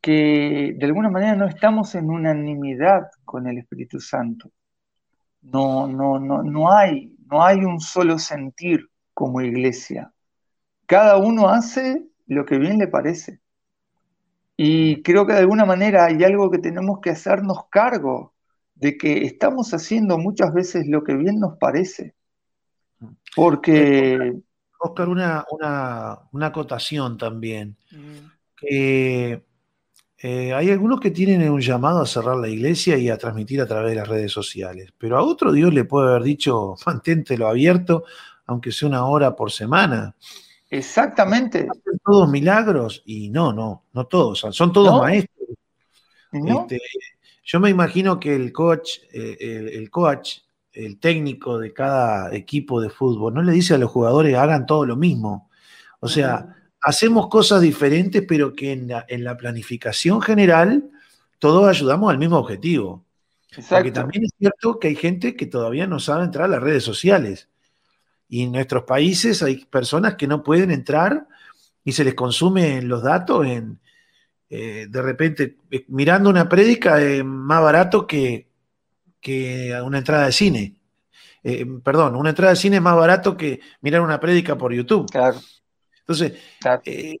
[0.00, 4.50] que de alguna manera no estamos en unanimidad con el Espíritu Santo.
[5.42, 10.12] No, no, no, no hay, no hay un solo sentir como iglesia.
[10.86, 13.40] Cada uno hace lo que bien le parece.
[14.56, 18.34] Y creo que de alguna manera hay algo que tenemos que hacernos cargo
[18.74, 22.14] de que estamos haciendo muchas veces lo que bien nos parece.
[23.34, 24.34] Porque...
[24.80, 25.44] Oscar, una,
[26.30, 27.76] una, acotación también.
[28.56, 29.44] que
[30.20, 33.66] eh, hay algunos que tienen un llamado a cerrar la iglesia y a transmitir a
[33.66, 38.04] través de las redes sociales, pero a otro Dios le puede haber dicho, manténtelo abierto,
[38.46, 40.14] aunque sea una hora por semana.
[40.70, 41.60] Exactamente.
[41.60, 43.02] ¿Hacen todos milagros?
[43.06, 45.48] Y no, no, no todos, son todos maestros.
[46.32, 46.80] Este,
[47.44, 50.40] yo me imagino que el coach, eh, el, coach,
[50.72, 54.84] el técnico de cada equipo de fútbol, no le dice a los jugadores hagan todo
[54.84, 55.48] lo mismo.
[56.00, 60.90] O sea, hacemos cosas diferentes, pero que en la, planificación general
[61.38, 63.04] todos ayudamos al mismo objetivo.
[63.68, 66.84] Porque también es cierto que hay gente que todavía no sabe entrar a las redes
[66.84, 67.48] sociales.
[68.28, 71.26] Y en nuestros países hay personas que no pueden entrar
[71.82, 73.80] y se les consumen los datos en,
[74.50, 78.48] eh, de repente, eh, mirando una prédica es más barato que,
[79.20, 80.76] que una entrada de cine.
[81.42, 85.10] Eh, perdón, una entrada de cine es más barato que mirar una prédica por YouTube.
[85.10, 85.38] Claro.
[86.08, 86.40] Entonces,
[86.86, 87.18] eh,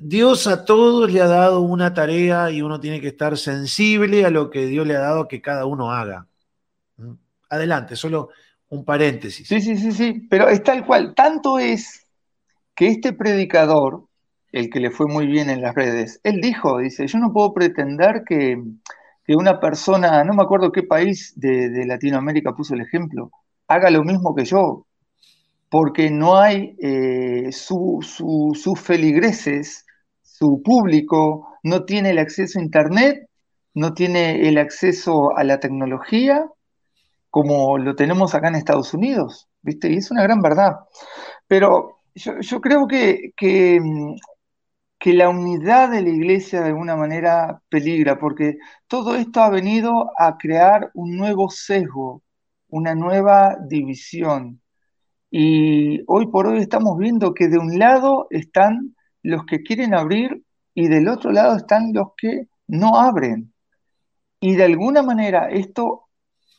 [0.00, 4.30] Dios a todos le ha dado una tarea y uno tiene que estar sensible a
[4.30, 6.28] lo que Dios le ha dado que cada uno haga.
[6.98, 7.14] ¿Mm?
[7.50, 8.28] Adelante, solo
[8.68, 9.48] un paréntesis.
[9.48, 11.14] Sí, sí, sí, sí, pero es tal cual.
[11.16, 12.06] Tanto es
[12.76, 14.04] que este predicador,
[14.52, 17.52] el que le fue muy bien en las redes, él dijo, dice, yo no puedo
[17.52, 18.62] pretender que,
[19.30, 23.30] una persona, no me acuerdo qué país de, de Latinoamérica puso el ejemplo,
[23.66, 24.86] haga lo mismo que yo
[25.70, 29.84] porque no hay eh, sus feligreses,
[30.22, 33.28] su público, no tiene el acceso a Internet,
[33.74, 36.46] no tiene el acceso a la tecnología
[37.30, 39.90] como lo tenemos acá en Estados Unidos, ¿viste?
[39.90, 40.76] Y es una gran verdad.
[41.46, 43.78] Pero yo, creo que, que,
[44.98, 50.10] que, la unidad de la iglesia de alguna manera peligra, porque todo esto ha venido
[50.18, 52.22] a crear un nuevo sesgo,
[52.68, 54.60] una nueva división.
[55.30, 60.42] Y hoy por hoy estamos viendo que de un lado están los que quieren abrir
[60.74, 63.52] y del otro lado están los que no abren.
[64.40, 66.08] Y de alguna manera esto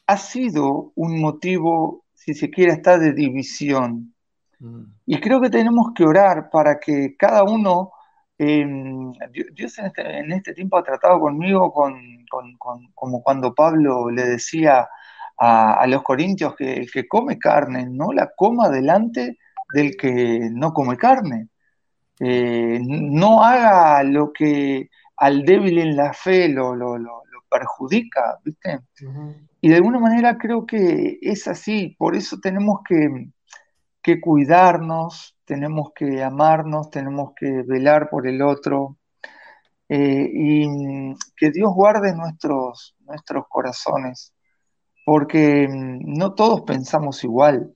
[0.06, 4.14] ha sido un motivo, si se quiere, hasta de división.
[4.60, 4.84] Mm.
[5.06, 7.92] Y creo que tenemos que orar para que cada uno,
[8.38, 9.12] em,
[9.54, 11.96] Dios este, en este, tiempo ha tratado conmigo con,
[12.94, 14.88] como cuando Pablo le decía
[15.40, 19.38] a, los corintios que el que come carne no la coma delante
[19.74, 21.50] del que no come carne.
[22.20, 26.98] Eh, no haga lo que al débil en la fe lo, lo,
[27.50, 28.82] perjudica, ¿viste?
[29.60, 33.32] Y de alguna manera creo que es así, por eso tenemos que,
[34.04, 38.98] que, cuidarnos, tenemos que amarnos, tenemos que velar por el otro.
[39.92, 44.32] Eh, y que Dios guarde nuestros, nuestros corazones
[45.10, 47.74] porque mm, no todos pensamos igual,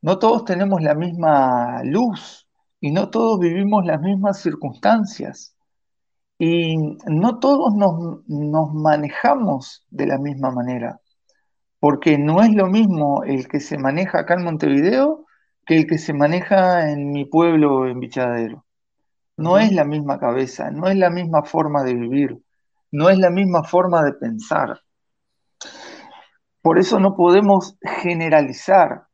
[0.00, 2.48] no todos tenemos la misma luz
[2.80, 5.54] y no todos vivimos las mismas circunstancias
[6.38, 10.98] y no todos nos, manejamos de la misma manera,
[11.78, 15.26] porque no es lo mismo el que se maneja acá en Montevideo
[15.66, 18.64] que el que se maneja en mi pueblo en Bichadero.
[19.36, 22.42] No es la misma cabeza, no es la misma forma de vivir,
[22.92, 24.80] no es la misma forma de pensar.
[26.62, 29.06] Por eso no podemos generalizar.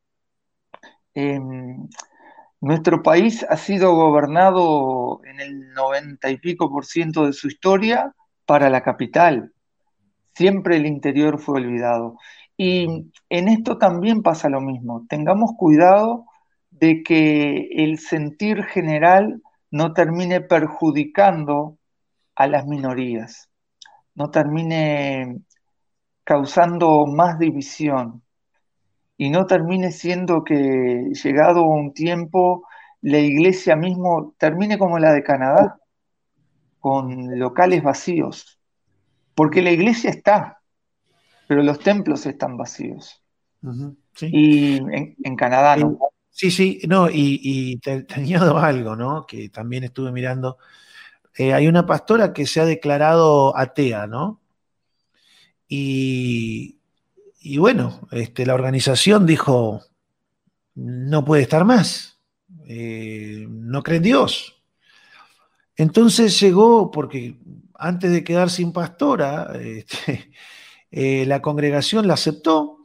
[1.15, 1.89] Em,
[2.61, 8.15] nuestro país ha sido gobernado en el noventa y pico por ciento de su historia
[8.45, 9.53] para la capital.
[10.35, 12.19] Siempre el interior fue olvidado.
[12.57, 15.07] Y en esto también pasa lo mismo.
[15.09, 16.27] Tengamos cuidado
[16.71, 21.79] de que el sentir general no termine perjudicando
[22.35, 23.51] a las minorías,
[24.15, 25.41] no termine
[26.27, 28.21] causando más división
[29.17, 32.67] y no termine siendo que llegado un tiempo
[33.01, 35.79] la iglesia mismo termine como la de Canadá,
[36.81, 38.59] con locales vacíos,
[39.37, 40.61] porque la iglesia está,
[41.47, 43.23] pero los templos están vacíos.
[44.21, 45.97] Y en, Canadá no.
[46.31, 49.27] Sí, sí, no, y, te, añado algo, ¿no?
[49.27, 50.59] Que también estuve mirando.
[51.37, 54.41] Eh, hay una pastora que se ha declarado atea, ¿no?
[55.69, 56.79] Y,
[57.59, 59.83] bueno, este, la organización dijo,
[60.75, 62.21] no puede estar más,
[62.67, 64.63] eh, no cree en Dios.
[65.77, 67.37] Entonces llegó, porque
[67.75, 70.31] antes de quedar sin pastora, este,
[70.91, 72.79] eh, la congregación la aceptó,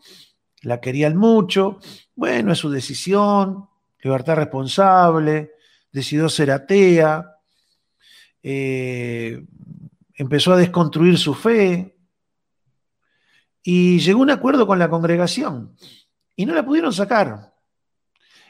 [0.62, 1.80] la querían mucho,
[2.16, 3.68] bueno, es su decisión,
[4.04, 5.52] libertad responsable,
[5.92, 7.38] decidió ser atea,
[8.44, 9.44] eh,
[10.16, 11.96] empezó a desconstruir su fe,
[13.64, 15.76] y llegó un acuerdo con la congregación
[16.36, 17.54] y no la pudieron sacar.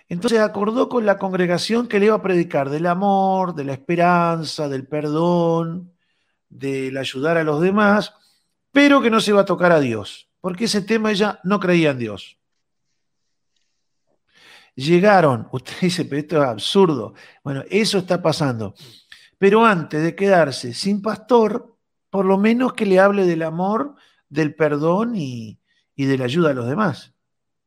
[0.07, 4.67] Entonces acordó con la congregación que le iba a predicar del amor, de la esperanza,
[4.67, 5.93] del perdón,
[6.49, 8.13] del ayudar a los demás,
[8.71, 11.91] pero que no se iba a tocar a Dios, porque ese tema ella no creía
[11.91, 12.37] en Dios.
[14.75, 17.13] Llegaron, usted dice, pero esto es absurdo.
[17.43, 18.73] Bueno, eso está pasando.
[19.37, 21.77] Pero antes de quedarse sin pastor,
[22.09, 23.95] por lo menos que le hable del amor,
[24.31, 25.59] del perdón y,
[25.95, 27.13] de la ayuda a los demás.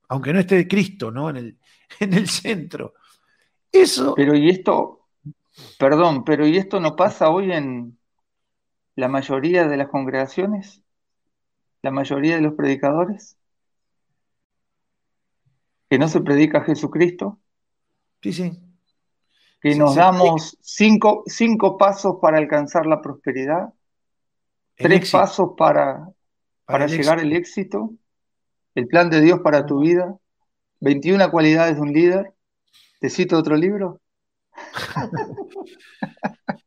[0.08, 1.30] Aunque no esté Cristo, ¿no?
[1.30, 1.58] En el,
[2.00, 2.94] en el centro.
[3.70, 4.14] Eso.
[4.16, 5.06] Pero y esto,
[5.78, 7.96] perdón, pero ¿y esto no pasa hoy en
[8.96, 10.82] la mayoría de las congregaciones?
[11.82, 13.36] ¿La mayoría de los predicadores?
[15.88, 17.38] ¿Que no se predica a Jesucristo?
[18.22, 18.58] Sí, sí.
[19.60, 23.72] ¿Que nos damos cinco, cinco, pasos para alcanzar la prosperidad?
[24.76, 26.08] ¿Tres pasos para,
[26.64, 27.94] para, llegar al éxito?
[28.74, 30.16] ¿El plan de Dios para tu vida?
[30.80, 32.34] 21 cualidades de un líder.
[33.00, 34.00] ¿Te cito otro libro?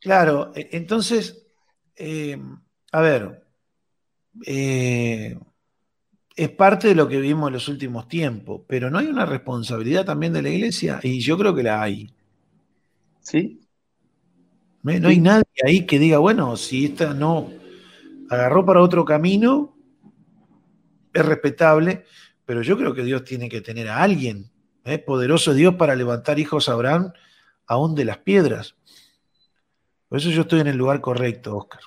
[0.00, 1.46] claro, e, entonces,
[1.96, 2.38] eh,
[2.92, 3.46] a ver,
[4.44, 5.38] eh,
[6.34, 10.04] es parte de lo que vimos en los últimos tiempos, pero no hay una responsabilidad
[10.04, 12.12] también de la iglesia y yo creo que la hay.
[13.20, 13.60] ¿Sí?
[14.82, 17.50] No, hay nadie ahí que diga, bueno, si esta no
[18.30, 19.76] agarró para otro camino,
[21.12, 22.04] es respetable,
[22.44, 24.50] pero yo creo que Dios tiene que tener a alguien,
[24.84, 24.98] ¿eh?
[24.98, 27.12] poderoso Dios para levantar hijos a Abraham
[27.66, 28.76] aún de las piedras.
[30.08, 31.80] Por eso yo estoy en el lugar correcto, Oscar.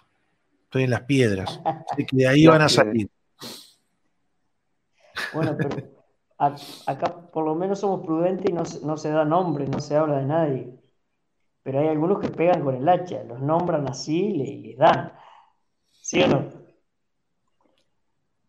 [0.63, 1.61] Estoy en las piedras.
[1.97, 3.09] que de ahí van a salir.
[5.33, 5.69] Bueno, pero
[6.37, 10.17] acá por lo menos somos prudentes y no, no se da nombre, no se habla
[10.17, 10.79] de nadie.
[11.63, 15.13] Pero hay algunos que pegan con el hacha, los nombran así y les dan.
[16.09, 16.51] ¿Sí o no?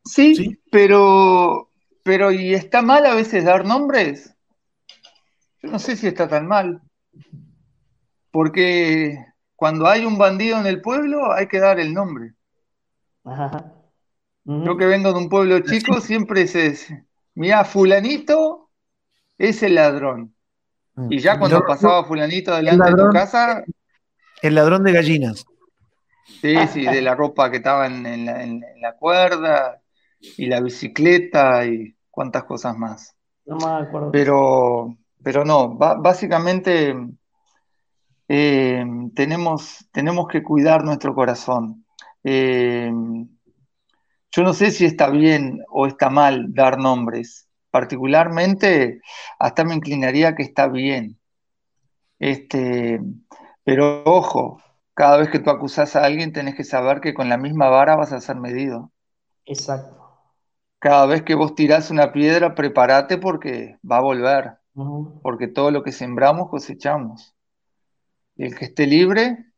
[0.02, 1.68] sí, pero
[2.02, 4.34] pero ¿y está mal a veces dar nombres?
[5.62, 6.80] Yo no sé si está tan mal.
[8.30, 9.14] Porque
[9.56, 12.32] cuando hay un bandido en el pueblo hay que dar el nombre.
[14.44, 17.04] Yo que vengo de un pueblo chico siempre se
[17.34, 18.70] mira, fulanito
[19.36, 20.34] es el ladrón.
[20.94, 21.12] Mm.
[21.12, 23.62] Y ya cuando pasaba fulanito delante de tu casa...
[24.40, 25.44] El ladrón de gallinas.
[26.41, 29.81] Sí, sí, de la ropa que estaba en la cuerda,
[30.20, 33.16] y la bicicleta y cuántas cosas más.
[33.47, 34.11] No me acuerdo.
[34.12, 36.95] Pero, pero no, básicamente
[38.28, 41.85] eh, tenemos, tenemos que cuidar nuestro corazón.
[42.22, 42.93] Eh,
[44.33, 47.49] yo no sé si está bien o está mal dar nombres.
[47.70, 49.01] Particularmente,
[49.39, 51.18] hasta me inclinaría que está bien.
[52.18, 53.01] Este,
[53.64, 54.61] pero ojo,
[55.01, 57.96] cada vez que tú acusas a alguien tenés que saber que con la misma vara
[57.96, 58.92] vas a ser medido.
[59.46, 60.01] Exacto
[60.80, 64.53] cada vez que vos tirás una piedra, prepárate porque va a volver.
[65.22, 67.34] Porque todo lo que sembramos cosechamos.
[68.34, 69.53] Y el que esté libre.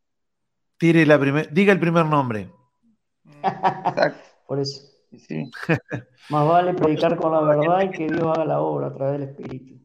[0.79, 1.19] Tire la
[1.53, 2.51] diga el primer nombre.
[3.25, 4.21] Exacto.
[4.49, 4.83] Por eso.
[6.29, 9.29] Más vale predicar con la verdad y que Dios haga la obra a través del
[9.29, 9.81] Espíritu.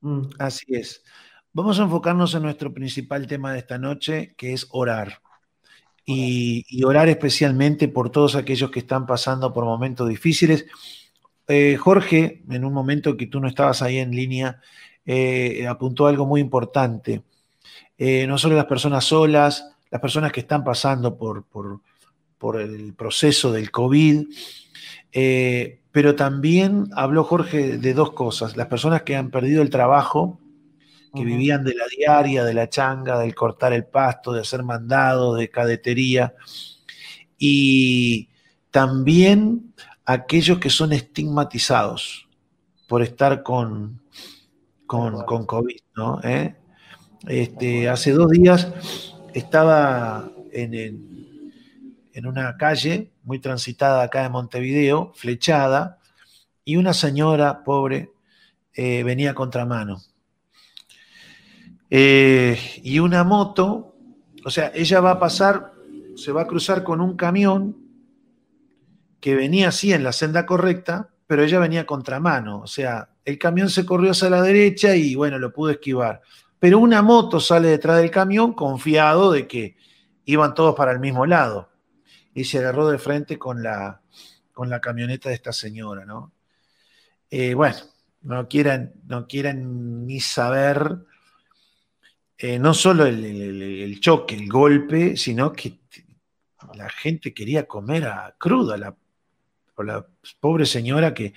[0.00, 0.22] Mm.
[0.38, 1.02] Así es.
[1.56, 5.22] Vamos a enfocarnos en nuestro principal tema de esta noche, que es orar
[6.04, 10.66] y, orar especialmente por todos aquellos que están pasando por momentos difíciles.
[11.48, 14.60] Eh, Jorge, en un momento que tú no estabas ahí en línea,
[15.06, 17.22] eh, apuntó algo muy importante.
[17.96, 21.80] Eh, no solo las personas solas, las personas que están pasando por, por,
[22.36, 24.26] por el proceso del COVID,
[25.90, 30.38] pero también habló Jorge de dos cosas, las personas que han perdido el trabajo
[31.16, 35.38] que vivían de la diaria, de la changa, del cortar el pasto, de hacer mandados,
[35.38, 36.34] de cadetería.
[37.38, 38.28] Y
[38.70, 42.28] también aquellos que son estigmatizados
[42.86, 44.00] por estar con,
[44.86, 46.20] con, COVID, ¿no?
[46.22, 46.54] ¿Eh?
[47.26, 48.68] Este, hace dos días
[49.34, 50.74] estaba en,
[52.12, 55.98] en, una calle muy transitada acá de Montevideo, flechada,
[56.64, 58.10] y una señora pobre
[58.74, 60.02] eh, venía a contramano
[61.90, 63.94] eh, y una moto,
[64.44, 65.72] o sea, ella va a pasar,
[66.16, 67.76] se va a cruzar con un camión
[69.20, 73.68] que venía así en la senda correcta, pero ella venía contramano, o sea, el camión
[73.68, 76.22] se corrió hacia la derecha y bueno, lo pudo esquivar.
[76.58, 79.76] Pero una moto sale detrás del camión confiado de que
[80.24, 81.68] iban todos para el mismo lado
[82.34, 84.00] y se agarró de frente con la,
[84.52, 86.32] con la camioneta de esta señora, ¿no?
[87.30, 87.76] Eh, bueno,
[88.22, 91.05] no quieran, no quieran ni saber
[92.38, 95.78] eh, no solo el, choque, el golpe, sino que
[96.74, 98.96] la gente quería comer a cruda, la,
[99.78, 100.06] la
[100.40, 101.32] pobre señora que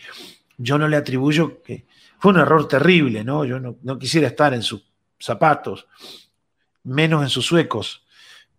[0.57, 1.85] yo no le atribuyo que
[2.19, 3.45] fue un error terrible, ¿no?
[3.45, 4.83] Yo no, quisiera estar en sus
[5.17, 5.87] zapatos,
[6.83, 8.03] menos en sus suecos,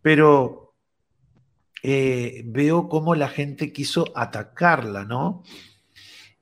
[0.00, 0.74] pero
[1.82, 5.42] eh, veo cómo la gente quiso atacarla, ¿no?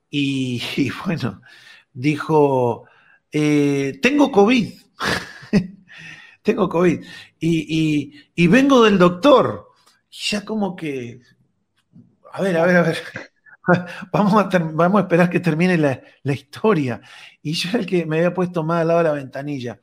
[0.09, 0.61] Y,
[1.05, 1.41] bueno,
[1.93, 2.85] dijo,
[3.33, 4.73] eh, tengo COVID,
[6.49, 7.05] tengo COVID,
[7.39, 9.69] y, vengo del doctor.
[10.09, 11.21] Ya como que,
[12.33, 12.97] a ver, a ver, a ver,
[14.11, 17.01] vamos a, vamos a esperar que termine la, historia.
[17.43, 19.79] Y yo era el que me había puesto más al lado de la ventanilla,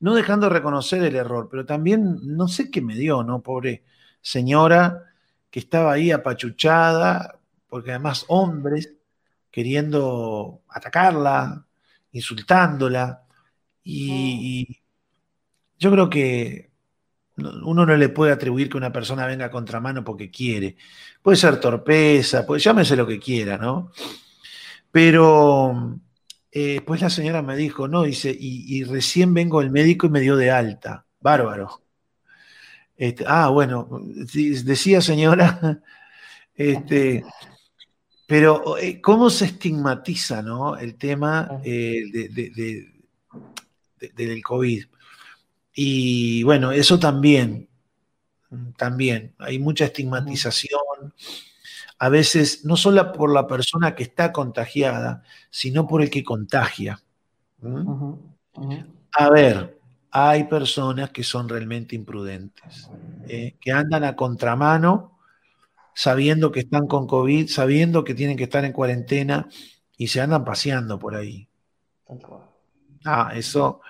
[0.00, 3.42] no dejando de reconocer el error, pero también no sé qué me dio, ¿no?
[3.42, 3.84] Pobre
[4.20, 5.04] señora
[5.50, 7.38] que estaba ahí apachuchada,
[7.68, 8.94] porque además hombres
[9.50, 11.66] queriendo atacarla,
[12.12, 13.24] insultándola.
[13.84, 14.79] Y,
[15.80, 16.70] yo creo que
[17.36, 20.76] uno no le puede atribuir que una persona venga a contramano porque quiere.
[21.22, 23.90] Puede ser torpeza, puede, llámese lo que quiera, ¿no?
[24.92, 25.98] Pero
[26.52, 30.20] eh, pues la señora me dijo, no, dice, y, recién vengo el médico y me
[30.20, 31.06] dio de alta.
[31.20, 31.82] Bárbaro.
[32.96, 35.80] Este, ah, bueno, decía señora,
[36.54, 37.24] este,
[38.26, 40.76] pero eh, ¿cómo se estigmatiza ¿no?
[40.76, 42.02] el tema eh,
[44.14, 44.84] del COVID?
[45.74, 47.68] Y bueno, eso también,
[48.76, 50.80] también, hay mucha estigmatización,
[51.98, 57.00] a veces no solo por la persona que está contagiada, sino por el que contagia.
[59.12, 59.78] A ver,
[60.10, 62.90] hay personas que son realmente imprudentes,
[63.28, 63.56] ¿eh?
[63.60, 65.18] que andan a contramano
[65.94, 69.48] sabiendo que están con COVID, sabiendo que tienen que estar en cuarentena
[69.96, 71.46] y se andan paseando por ahí.
[73.04, 73.82] Ah, eso,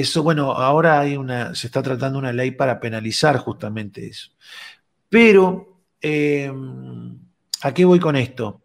[0.00, 4.30] eso, bueno, ahora hay una, se está tratando una ley para penalizar justamente eso.
[5.08, 7.18] Pero, em,
[7.62, 8.62] ¿a qué voy con esto?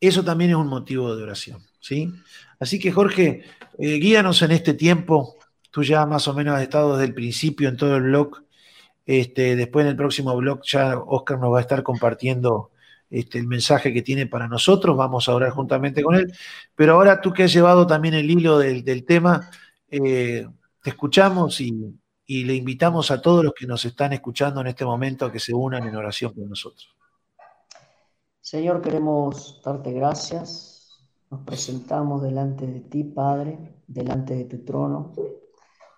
[0.00, 2.12] Eso también es un motivo de oración, ¿sí?
[2.58, 3.44] Así que, Jorge,
[3.78, 5.36] eh, guíanos en este tiempo.
[5.70, 8.42] Tú ya más o menos has estado desde el principio en todo el blog
[9.06, 12.70] este, después en el próximo blog ya Oscar nos va a estar compartiendo
[13.10, 16.32] este, el mensaje que tiene para nosotros, vamos a orar juntamente con él.
[16.74, 19.50] Pero ahora tú que has llevado también el hilo del, tema,
[19.92, 20.48] eh,
[20.82, 21.94] te escuchamos y,
[22.26, 25.38] y, le invitamos a todos los que nos están escuchando en este momento a que
[25.38, 26.88] se unan en oración con nosotros.
[28.40, 30.98] Señor, queremos darte gracias.
[31.30, 35.12] Nos presentamos delante de ti, Padre, delante de tu trono.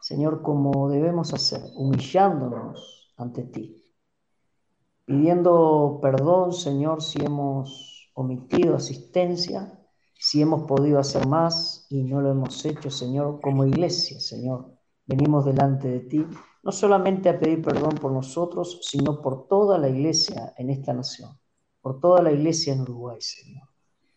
[0.00, 3.80] Señor, como debemos hacer, humillándonos ante ti,
[5.04, 9.83] pidiendo perdón, Señor, si hemos omitido asistencia,
[10.18, 14.72] si hemos podido hacer más y no lo hemos hecho, Señor, como iglesia, Señor.
[15.06, 16.26] Venimos delante de ti,
[16.62, 21.38] no solamente a pedir perdón por nosotros, sino por toda la iglesia en esta nación,
[21.82, 23.68] por toda la iglesia en Uruguay, Señor.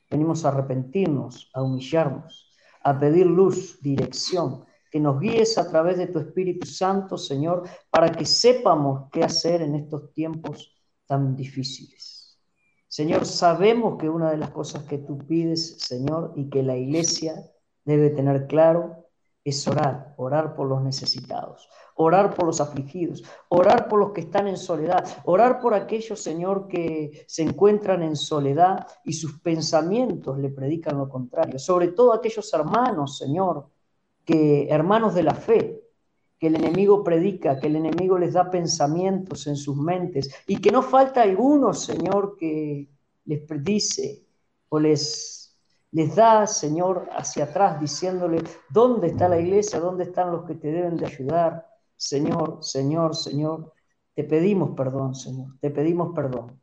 [0.10, 6.08] Venimos a arrepentirnos, a humillarnos, a pedir luz, dirección, que nos guíes a través de
[6.08, 10.74] tu Espíritu Santo, Señor, para que sepamos qué hacer en estos tiempos
[11.06, 12.17] tan difíciles.
[12.98, 17.36] Señor, sabemos que una de las cosas que tú pides, Señor, y que la iglesia
[17.86, 19.06] debe tener claro,
[19.44, 24.48] es orar, orar por los necesitados, orar por los afligidos, orar por los que están
[24.48, 30.50] en soledad, orar por aquellos, Señor, que se encuentran en soledad y sus pensamientos le
[30.50, 33.68] predican lo contrario, sobre todo aquellos hermanos, Señor,
[34.26, 35.77] que hermanos de la fe,
[36.40, 40.72] que el enemigo predica, que el enemigo les da pensamientos en sus mentes y que
[40.72, 42.88] no falta alguno, Señor, que
[43.26, 44.24] les predice
[44.70, 45.58] o les,
[45.92, 49.80] les da, Señor, hacia atrás diciéndole, ¿dónde está la iglesia?
[49.80, 51.66] ¿Dónde están los que te deben de ayudar?
[51.96, 53.74] Señor, Señor, Señor,
[54.14, 56.62] te pedimos perdón, Señor, te pedimos perdón.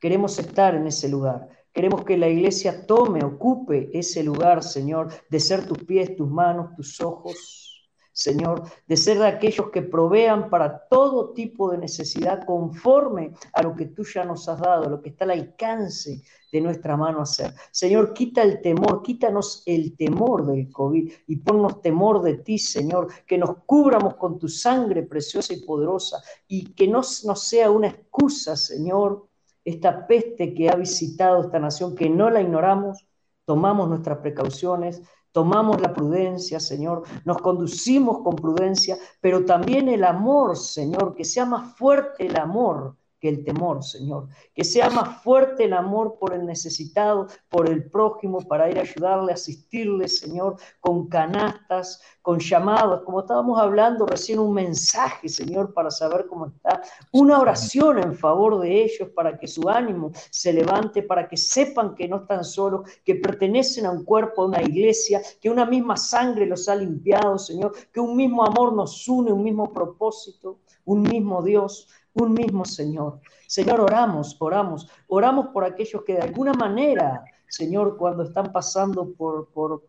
[0.00, 1.48] Queremos estar en ese lugar.
[1.72, 6.74] Queremos que la iglesia tome, ocupe ese lugar, Señor, de ser tus pies, tus manos,
[6.76, 7.71] tus ojos,
[8.12, 13.74] Señor, de ser de aquellos que provean para todo tipo de necesidad conforme a lo
[13.74, 17.54] que tú ya nos has dado, lo que está al alcance de nuestra mano hacer.
[17.70, 23.08] Señor, quita el temor, quítanos el temor del COVID y ponnos temor de ti, Señor,
[23.26, 27.88] que nos cubramos con tu sangre preciosa y poderosa y que no nos sea una
[27.88, 29.26] excusa, Señor,
[29.64, 33.06] esta peste que ha visitado esta nación, que no la ignoramos,
[33.46, 35.02] tomamos nuestras precauciones,
[35.32, 41.46] tomamos la prudencia, Señor, nos conducimos con prudencia, pero también el amor, Señor, que sea
[41.46, 44.26] más fuerte el amor que el temor, Señor.
[44.52, 48.82] Que sea más fuerte el amor por el necesitado, por el prójimo, para ir a
[48.82, 55.92] ayudarle, asistirle, Señor, con canastas, con llamados, como estábamos hablando recién, un mensaje, Señor, para
[55.92, 61.04] saber cómo está, una oración en favor de ellos para que su ánimo se levante,
[61.04, 65.22] para que sepan que no están solos, que pertenecen a un cuerpo, a una iglesia,
[65.40, 69.44] que una misma sangre los ha limpiado, Señor, que un mismo amor nos une, un
[69.44, 73.20] mismo propósito, un mismo Dios un mismo Señor.
[73.46, 79.48] Señor, oramos, oramos, oramos por aquellos que de alguna manera, Señor, cuando están pasando por,
[79.48, 79.82] por,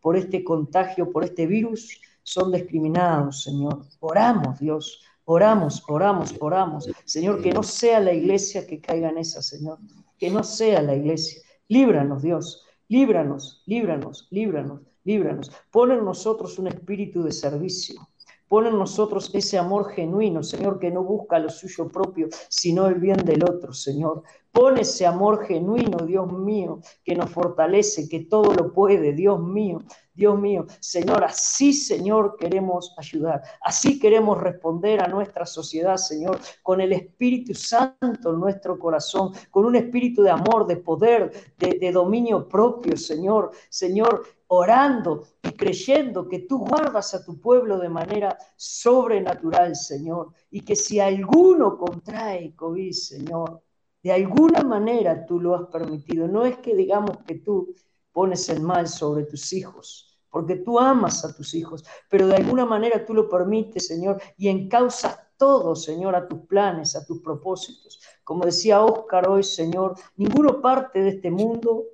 [0.00, 3.84] por, este contagio, por este virus, son discriminados, Señor.
[4.00, 6.88] Oramos, Dios, oramos, oramos, oramos.
[7.04, 9.78] Señor, que no sea la iglesia que caiga en esa, Señor.
[10.18, 11.42] Que no sea la iglesia.
[11.68, 12.66] Líbranos, Dios.
[12.88, 15.50] Líbranos, líbranos, líbranos, líbranos.
[15.70, 18.06] Pon en nosotros un espíritu de servicio.
[18.52, 22.96] Pon en nosotros ese amor genuino, Señor, que no busca lo suyo propio, sino el
[22.96, 24.24] bien del otro, Señor.
[24.52, 29.78] Pon ese amor genuino, Dios mío, que nos fortalece, que todo lo puede, Dios mío,
[30.12, 30.66] Dios mío.
[30.80, 33.40] Señor, así, Señor, queremos ayudar.
[33.62, 39.64] Así queremos responder a nuestra sociedad, Señor, con el Espíritu Santo en nuestro corazón, con
[39.64, 43.52] un espíritu de amor, de poder, de, de dominio propio, Señor.
[43.70, 44.24] Señor,
[44.54, 50.76] orando y creyendo que tú guardas a tu pueblo de manera sobrenatural, Señor, y que
[50.76, 53.62] si alguno contrae COVID, Señor,
[54.02, 56.28] de alguna manera tú lo has permitido.
[56.28, 57.74] No es que digamos que tú
[58.12, 62.66] pones el mal sobre tus hijos, porque tú amas a tus hijos, pero de alguna
[62.66, 68.02] manera tú lo permites, Señor, y encausas todo, Señor, a tus planes, a tus propósitos.
[68.22, 71.84] Como decía Óscar hoy, Señor, ninguno parte de este mundo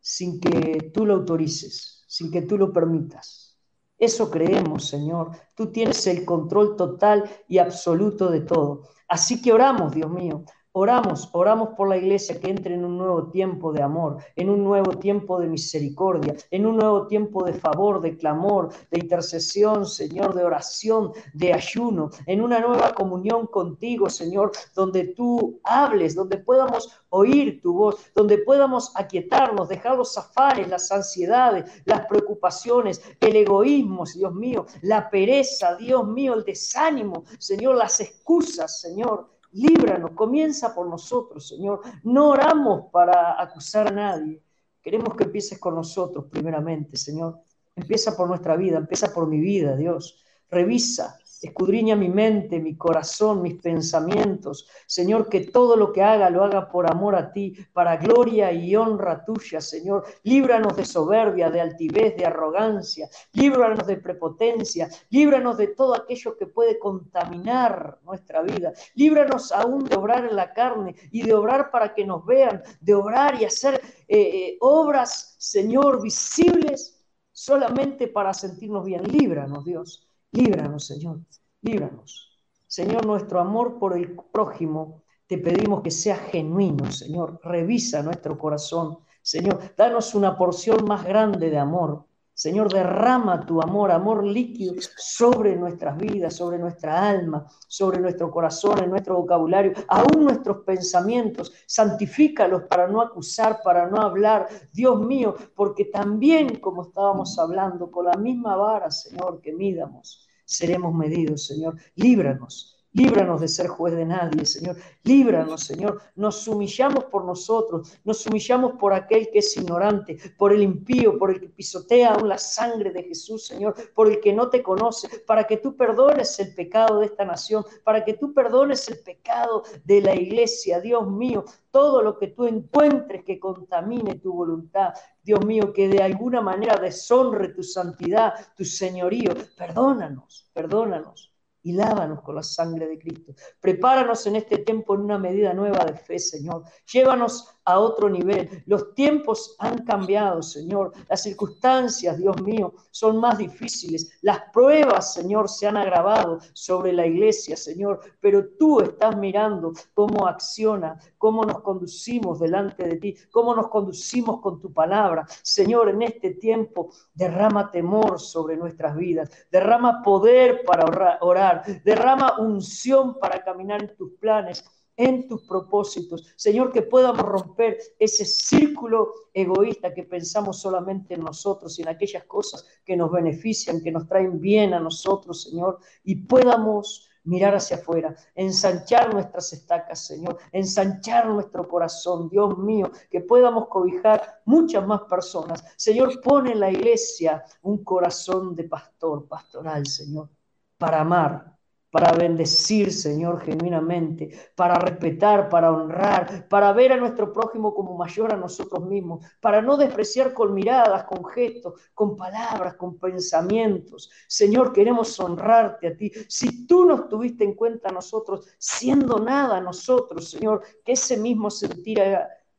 [0.00, 3.58] sin que tú lo autorices sin que tú lo permitas.
[3.98, 5.32] Eso creemos, Señor.
[5.54, 8.88] Tú tienes el control total y absoluto de todo.
[9.08, 10.44] Así que oramos, Dios mío,
[10.78, 14.62] Oramos, oramos por la iglesia que entre en un nuevo tiempo de amor, en un
[14.62, 20.34] nuevo tiempo de misericordia, en un nuevo tiempo de favor, de clamor, de intercesión, Señor,
[20.34, 26.90] de oración, de ayuno, en una nueva comunión contigo, Señor, donde tú hables, donde podamos
[27.08, 34.04] oír tu voz, donde podamos aquietarnos, dejar los afares, las ansiedades, las preocupaciones, el egoísmo,
[34.04, 40.88] Dios mío, la pereza, Dios mío, el desánimo, Señor, las excusas, Señor líbranos, comienza por
[40.88, 41.80] nosotros, Señor.
[42.04, 44.42] No oramos para acusar a nadie.
[44.82, 47.40] Queremos que empieces con nosotros primeramente, Señor.
[47.74, 50.22] Empieza por nuestra vida, empieza por mi vida, Dios.
[50.50, 54.68] Revisa, escudriña mi mente, mi corazón, mis pensamientos.
[54.86, 58.74] Señor, que todo lo que haga lo haga por amor a ti, para gloria y
[58.76, 60.04] honra tuya, Señor.
[60.22, 63.08] Líbranos de soberbia, de altivez, de arrogancia.
[63.32, 64.88] Líbranos de prepotencia.
[65.10, 68.72] Líbranos de todo aquello que puede contaminar nuestra vida.
[68.94, 72.94] Líbranos aún de obrar en la carne y de obrar para que nos vean, de
[72.94, 73.74] obrar y hacer
[74.08, 79.02] eh, eh, obras, Señor, visibles solamente para sentirnos bien.
[79.04, 80.05] Líbranos, Dios.
[80.36, 81.20] Líbranos, Señor,
[81.62, 82.38] líbranos.
[82.66, 87.40] Señor, nuestro amor por el prójimo, te pedimos que sea genuino, Señor.
[87.42, 88.98] Revisa nuestro corazón.
[89.22, 92.04] Señor, danos una porción más grande de amor.
[92.34, 98.84] Señor, derrama tu amor, amor líquido sobre nuestras vidas, sobre nuestra alma, sobre nuestro corazón,
[98.84, 101.50] en nuestro vocabulario, aún nuestros pensamientos.
[101.66, 104.48] Santifícalos para no acusar, para no hablar.
[104.70, 110.94] Dios mío, porque también, como estábamos hablando, con la misma vara, Señor, que midamos, seremos
[110.94, 111.76] medidos, Señor.
[111.96, 112.75] Líbranos.
[112.96, 114.74] Líbranos de ser juez de nadie, Señor.
[115.02, 116.00] Líbranos, Señor.
[116.14, 121.30] Nos humillamos por nosotros, nos humillamos por aquel que es ignorante, por el impío, por
[121.30, 125.10] el que pisotea aún la sangre de Jesús, Señor, por el que no te conoce,
[125.26, 129.64] para que tú perdones el pecado de esta nación, para que tú perdones el pecado
[129.84, 131.44] de la iglesia, Dios mío.
[131.70, 136.80] Todo lo que tú encuentres que contamine tu voluntad, Dios mío, que de alguna manera
[136.80, 141.35] deshonre tu santidad, tu señorío, perdónanos, perdónanos
[141.66, 143.34] y lávanos con la sangre de Cristo.
[143.60, 146.62] Prepáranos en este tiempo en una medida nueva de fe, Señor.
[146.92, 148.62] Llévanos a otro nivel.
[148.66, 150.92] Los tiempos han cambiado, Señor.
[151.08, 154.18] Las circunstancias, Dios mío, son más difíciles.
[154.22, 158.00] Las pruebas, Señor, se han agravado sobre la iglesia, Señor.
[158.20, 164.40] Pero tú estás mirando cómo acciona, cómo nos conducimos delante de ti, cómo nos conducimos
[164.40, 165.26] con tu palabra.
[165.42, 173.18] Señor, en este tiempo derrama temor sobre nuestras vidas, derrama poder para orar, derrama unción
[173.18, 174.64] para caminar en tus planes
[174.96, 176.32] en tus propósitos.
[176.36, 182.24] Señor, que podamos romper ese círculo egoísta que pensamos solamente en nosotros y en aquellas
[182.24, 187.76] cosas que nos benefician, que nos traen bien a nosotros, Señor, y podamos mirar hacia
[187.76, 195.02] afuera, ensanchar nuestras estacas, Señor, ensanchar nuestro corazón, Dios mío, que podamos cobijar muchas más
[195.02, 195.64] personas.
[195.76, 200.30] Señor, pone en la iglesia un corazón de pastor, pastoral, Señor,
[200.78, 201.55] para amar,
[201.96, 208.34] para bendecir, Señor, genuinamente, para respetar, para honrar, para ver a nuestro prójimo como mayor
[208.34, 214.10] a nosotros mismos, para no despreciar con miradas, con gestos, con palabras, con pensamientos.
[214.28, 216.12] Señor, queremos honrarte a ti.
[216.28, 221.16] Si tú nos tuviste en cuenta a nosotros, siendo nada a nosotros, Señor, que ese
[221.16, 221.98] mismo sentir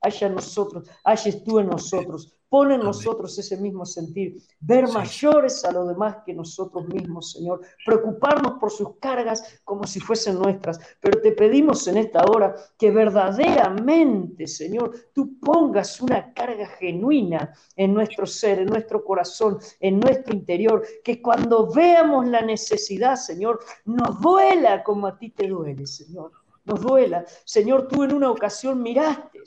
[0.02, 2.34] haya en nosotros, hayas tú en nosotros.
[2.50, 7.60] Pone en nosotros ese mismo sentir, ver mayores a los demás que nosotros mismos, Señor,
[7.86, 10.80] preocuparnos por sus cargas como si fuesen nuestras.
[11.02, 17.93] Pero te pedimos en esta hora que verdaderamente, Señor, tú pongas una carga genuina en
[17.93, 24.22] nuestro ser, en nuestro corazón, en nuestro interior, que cuando veamos la necesidad, Señor, nos
[24.22, 26.32] duela como a ti te duele, Señor.
[26.64, 27.26] Nos duela.
[27.43, 29.39] Señor, tú en una ocasión miraste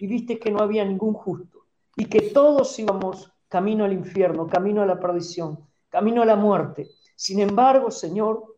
[0.00, 1.66] y viste que no había ningún justo
[1.96, 5.58] y que todos íbamos camino al infierno, camino a la perdición,
[5.88, 6.90] camino a la muerte.
[7.14, 8.56] Sin embargo, Señor,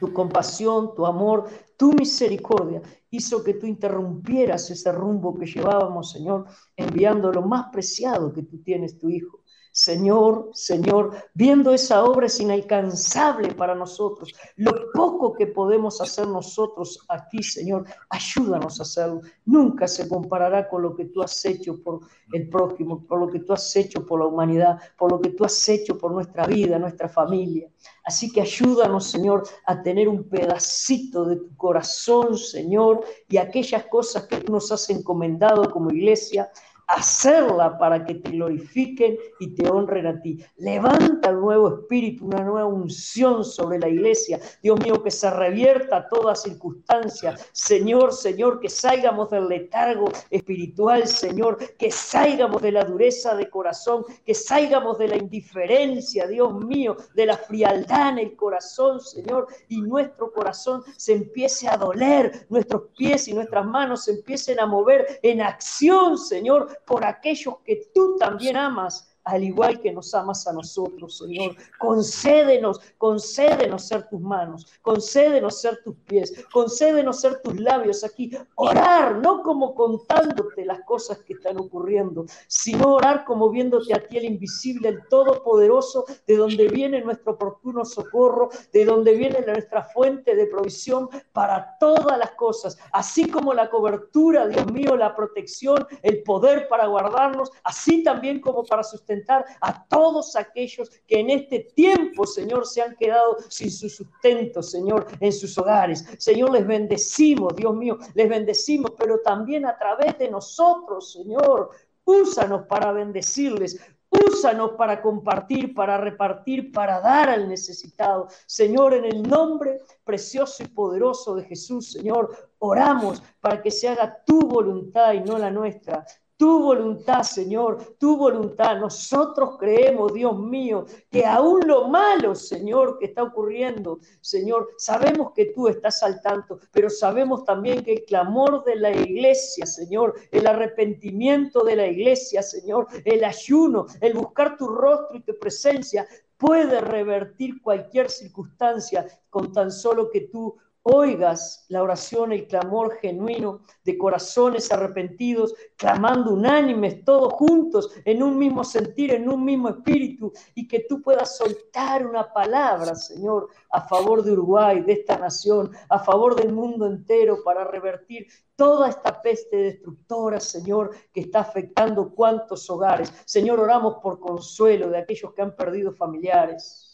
[0.00, 6.46] tu compasión, tu amor, tu misericordia hizo que tú interrumpieras ese rumbo que llevábamos, Señor,
[6.76, 9.42] enviando lo más preciado que tú tienes, tu Hijo.
[9.76, 14.32] Señor, Señor, viendo esa obra es inalcanzable para nosotros.
[14.56, 19.20] Lo poco que podemos hacer nosotros aquí, Señor, ayúdanos a hacerlo.
[19.44, 22.00] Nunca se comparará con lo que tú has hecho por
[22.32, 25.44] el prójimo, por lo que tú has hecho por la humanidad, por lo que tú
[25.44, 27.68] has hecho por nuestra vida, nuestra familia.
[28.02, 34.26] Así que ayúdanos, Señor, a tener un pedacito de tu corazón, Señor, y aquellas cosas
[34.26, 36.50] que tú nos has encomendado como iglesia,
[36.86, 40.38] hacerla para que te glorifiquen y te honren a ti.
[40.56, 44.40] Levanta un nuevo espíritu, una nueva unción sobre la iglesia.
[44.62, 47.36] Dios mío, que se revierta toda circunstancia.
[47.52, 54.04] Señor, Señor, que salgamos del letargo espiritual, Señor, que salgamos de la dureza de corazón,
[54.24, 59.82] que salgamos de la indiferencia, Dios mío, de la frialdad en el corazón, Señor, y
[59.82, 65.18] nuestro corazón se empiece a doler, nuestros pies y nuestras manos se empiecen a mover
[65.22, 70.52] en acción, Señor, por aquellos que tú también amas al igual que nos amas a
[70.52, 71.56] nosotros, Señor.
[71.78, 78.30] Concédenos, concédenos ser tus manos, concédenos ser tus pies, concédenos ser tus labios aquí.
[78.54, 84.16] Orar, no como contándote las cosas que están ocurriendo, sino orar como viéndote a ti
[84.16, 90.36] el invisible, el todopoderoso, de donde viene nuestro oportuno socorro, de donde viene nuestra fuente
[90.36, 96.22] de provisión para todas las cosas, así como la cobertura, Dios mío, la protección, el
[96.22, 99.15] poder para guardarnos, así también como para sustentar
[99.60, 105.06] a todos aquellos que en este tiempo, Señor, se han quedado sin su sustento, Señor,
[105.20, 106.04] en sus hogares.
[106.18, 111.70] Señor, les bendecimos, Dios mío, les bendecimos, pero también a través de nosotros, Señor.
[112.04, 118.28] Úsanos para bendecirles, Úsanos para compartir, para repartir, para dar al necesitado.
[118.46, 124.22] Señor, en el nombre precioso y poderoso de Jesús, Señor, oramos para que se haga
[124.24, 126.06] tu voluntad y no la nuestra.
[126.38, 128.78] Tu voluntad, Señor, tu voluntad.
[128.78, 135.46] Nosotros creemos, Dios mío, que aún lo malo, Señor, que está ocurriendo, Señor, sabemos que
[135.46, 140.46] tú estás al tanto, pero sabemos también que el clamor de la iglesia, Señor, el
[140.46, 146.06] arrepentimiento de la iglesia, Señor, el ayuno, el buscar tu rostro y tu presencia,
[146.36, 150.56] puede revertir cualquier circunstancia con tan solo que tú
[150.88, 158.38] oigas la oración, el clamor genuino de corazones arrepentidos, clamando unánimes, todos juntos, en un
[158.38, 163.80] mismo sentir, en un mismo espíritu, y que tú puedas soltar una palabra, Señor, a
[163.80, 169.20] favor de Uruguay, de esta nación, a favor del mundo entero, para revertir toda esta
[169.20, 173.12] peste destructora, Señor, que está afectando cuantos hogares.
[173.24, 176.85] Señor, oramos por consuelo de aquellos que han perdido familiares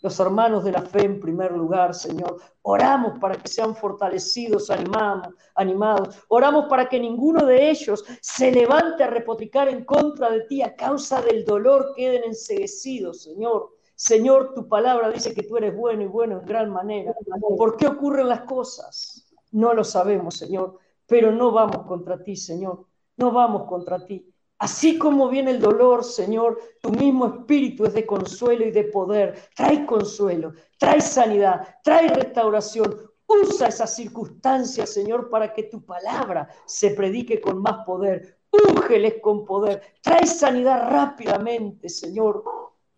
[0.00, 2.40] los hermanos de la fe en primer lugar, Señor.
[2.62, 6.14] Oramos para que sean fortalecidos, animados.
[6.28, 10.76] Oramos para que ninguno de ellos se levante a repotricar en contra de ti a
[10.76, 13.70] causa del dolor, queden enseguecidos, Señor.
[13.94, 17.12] Señor, tu palabra dice que tú eres bueno y bueno en gran manera.
[17.56, 19.28] ¿Por qué ocurren las cosas?
[19.50, 22.86] No lo sabemos, Señor, pero no vamos contra ti, Señor.
[23.16, 24.32] No vamos contra ti.
[24.58, 29.50] Así como viene el dolor, Señor, tu mismo espíritu es de consuelo y de poder.
[29.54, 33.08] Trae consuelo, trae sanidad, trae restauración.
[33.26, 38.38] Usa esas circunstancias, Señor, para que tu palabra se predique con más poder.
[38.50, 39.82] Úngeles con poder.
[40.02, 42.42] Trae sanidad rápidamente, Señor.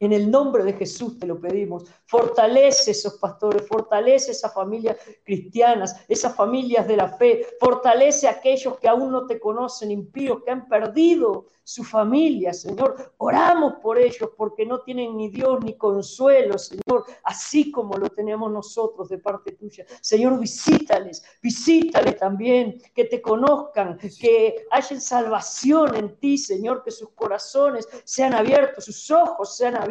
[0.01, 1.85] En el nombre de Jesús te lo pedimos.
[2.07, 7.47] Fortalece esos pastores, fortalece esas familias cristianas, esas familias de la fe.
[7.61, 13.13] Fortalece a aquellos que aún no te conocen, impíos, que han perdido su familia, Señor.
[13.19, 18.51] Oramos por ellos porque no tienen ni Dios ni consuelo, Señor, así como lo tenemos
[18.51, 19.85] nosotros de parte tuya.
[20.01, 27.11] Señor, visítales, visítales también, que te conozcan, que haya salvación en ti, Señor, que sus
[27.11, 29.90] corazones sean abiertos, sus ojos sean abiertos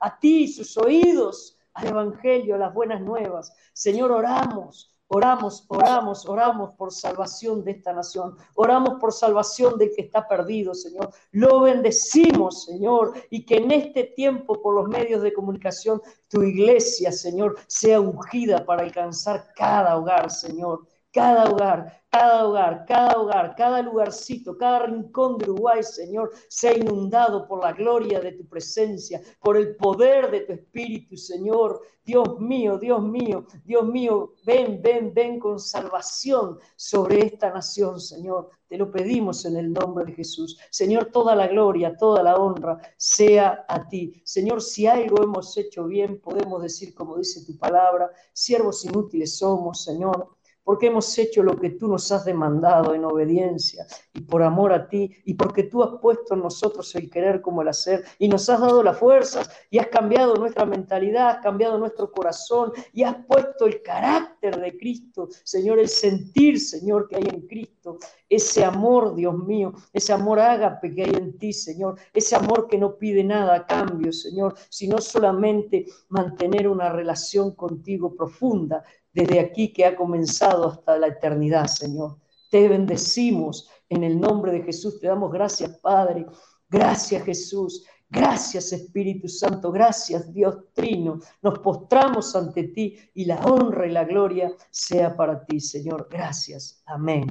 [0.00, 3.52] a ti, sus oídos al Evangelio, las buenas nuevas.
[3.72, 8.36] Señor, oramos Oramos, oramos, oramos por salvación de esta nación.
[8.54, 11.10] Oramos por salvación del que está perdido, Señor.
[11.32, 17.10] Lo bendecimos, Señor, y que en este tiempo, por los medios de comunicación, tu iglesia,
[17.10, 23.82] Señor, sea ungida para alcanzar cada hogar, Señor cada hogar, cada hogar, cada hogar, cada
[23.82, 29.56] lugarcito, cada rincón de Uruguay, Señor, sea inundado por la gloria de tu presencia, por
[29.56, 31.80] el poder de tu Espíritu, Señor.
[32.04, 38.50] Dios mío, Dios mío, Dios mío, ven, ven, ven con salvación sobre esta nación, Señor.
[38.66, 40.58] Te lo pedimos en el nombre de Jesús.
[40.70, 44.22] Señor, toda la gloria, toda la honra sea a ti.
[44.24, 49.84] Señor, si algo hemos hecho bien, podemos decir, como dice tu palabra, siervos inútiles somos,
[49.84, 50.39] Señor
[50.70, 54.88] porque hemos hecho lo que tú nos has demandado en obediencia y por amor a
[54.88, 58.48] ti y porque tú has puesto en nosotros el querer como el hacer y nos
[58.48, 63.16] has dado las fuerzas y has cambiado nuestra mentalidad, has cambiado nuestro corazón y has
[63.26, 67.98] puesto el carácter de Cristo, Señor, el sentir, Señor, que hay en Cristo,
[68.28, 72.78] ese amor, Dios mío, ese amor ágape que hay en ti, Señor, ese amor que
[72.78, 79.72] no pide nada a cambio, Señor, sino solamente mantener una relación contigo profunda, desde aquí
[79.72, 82.18] que ha comenzado hasta la eternidad, Señor.
[82.50, 85.00] Te bendecimos en el nombre de Jesús.
[85.00, 86.26] Te damos gracias, Padre.
[86.68, 87.84] Gracias, Jesús.
[88.08, 89.70] Gracias, Espíritu Santo.
[89.70, 91.20] Gracias, Dios Trino.
[91.42, 96.08] Nos postramos ante ti y la honra y la gloria sea para ti, Señor.
[96.10, 96.82] Gracias.
[96.86, 97.26] Amén.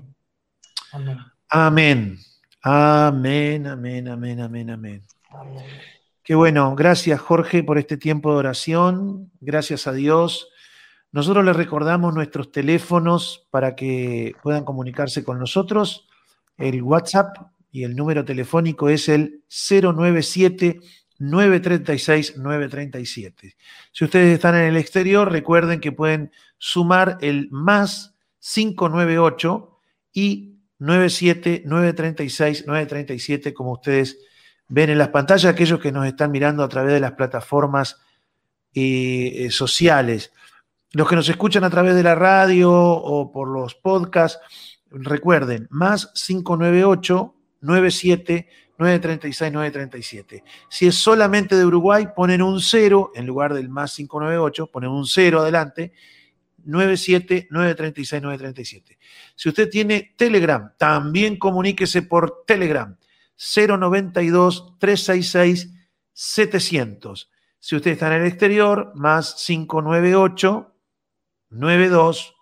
[0.93, 1.17] Amén.
[1.49, 2.17] Amén.
[2.61, 5.03] Amén, amén, amén, amén, amén.
[6.23, 6.75] Qué bueno.
[6.75, 9.32] Gracias, Jorge, por este tiempo de oración.
[9.41, 10.49] Gracias a Dios
[11.12, 16.07] nosotros les recordamos nuestros teléfonos para que puedan comunicarse con nosotros.
[16.57, 17.36] El WhatsApp
[17.72, 20.80] y el número telefónico es el 097
[21.20, 23.55] 936 937.
[23.91, 29.78] Si ustedes están en el exterior, recuerden que pueden sumar el más 598
[30.14, 34.18] y 97 936 937 como ustedes
[34.70, 37.97] ven en las pantallas, aquellos que nos están mirando a través de las plataformas
[38.74, 40.32] eh, eh, sociales.
[40.93, 44.39] Los que nos escuchan a través de la radio o por los podcasts,
[44.89, 50.43] recuerden, más 598 97 936 937.
[50.67, 55.05] Si es solamente de Uruguay, ponen un 0 en lugar del más 598, ponen un
[55.05, 55.93] 0 adelante.
[56.65, 58.99] 97 936 937.
[59.35, 62.97] Si usted tiene Telegram, también comuníquese por Telegram
[63.37, 65.69] 092 366
[66.13, 67.29] 700.
[67.59, 70.75] Si usted está en el exterior, más 598
[71.49, 72.35] 92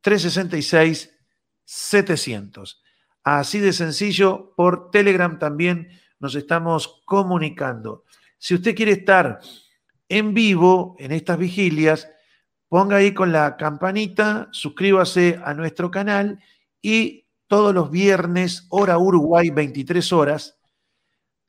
[0.00, 1.12] 366
[1.64, 2.82] 700.
[3.24, 5.88] Así de sencillo, por Telegram también
[6.20, 8.04] nos estamos comunicando.
[8.38, 9.40] Si usted quiere estar
[10.08, 12.08] en vivo en estas vigilias,
[12.68, 16.40] ponga ahí con la campanita, suscríbase a nuestro canal
[16.80, 20.58] y todos los viernes, hora Uruguay, 23 horas,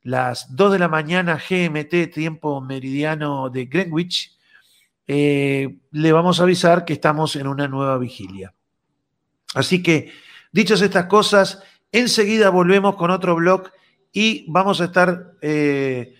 [0.02, 4.37] las 2 de la mañana GMT, tiempo meridiano de Greenwich,
[5.08, 8.54] eh, le vamos a avisar que estamos en una nueva vigilia.
[9.54, 10.12] Así que,
[10.52, 13.70] dichas estas cosas, enseguida volvemos con otro blog
[14.12, 16.14] y vamos a estar eh,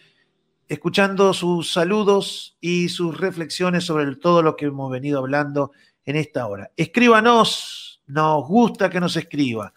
[0.69, 5.73] escuchando sus saludos y sus reflexiones sobre todo lo que hemos venido hablando
[6.07, 6.71] en esta hora.
[6.75, 9.75] Escríbanos, nos gusta que nos escriba.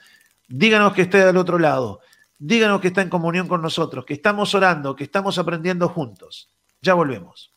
[0.47, 1.99] Díganos que esté del otro lado.
[2.39, 6.49] Díganos que está en comunión con nosotros, que estamos orando, que estamos aprendiendo juntos.
[6.81, 7.51] Ya volvemos.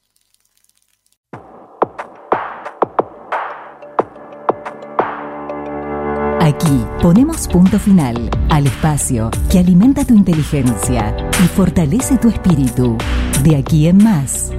[6.45, 12.99] Aquí ponemos punto final al espacio que alimenta tu inteligencia y fortalece tu espíritu.
[13.43, 14.51] De aquí en más,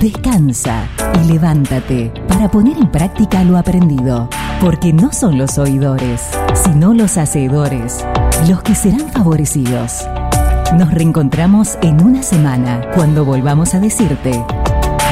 [0.00, 0.86] descansa
[1.20, 4.28] y levántate para poner en práctica lo aprendido,
[4.60, 6.22] porque no son los oidores,
[6.54, 8.06] sino los hacedores
[8.48, 10.06] los que serán favorecidos.
[10.78, 14.44] Nos reencontramos en una semana cuando volvamos a decirte,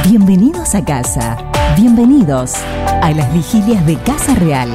[0.09, 1.39] bienvenidos a casa,
[1.76, 2.55] bienvenidos
[3.03, 4.70] a las vigilias de Casa Real.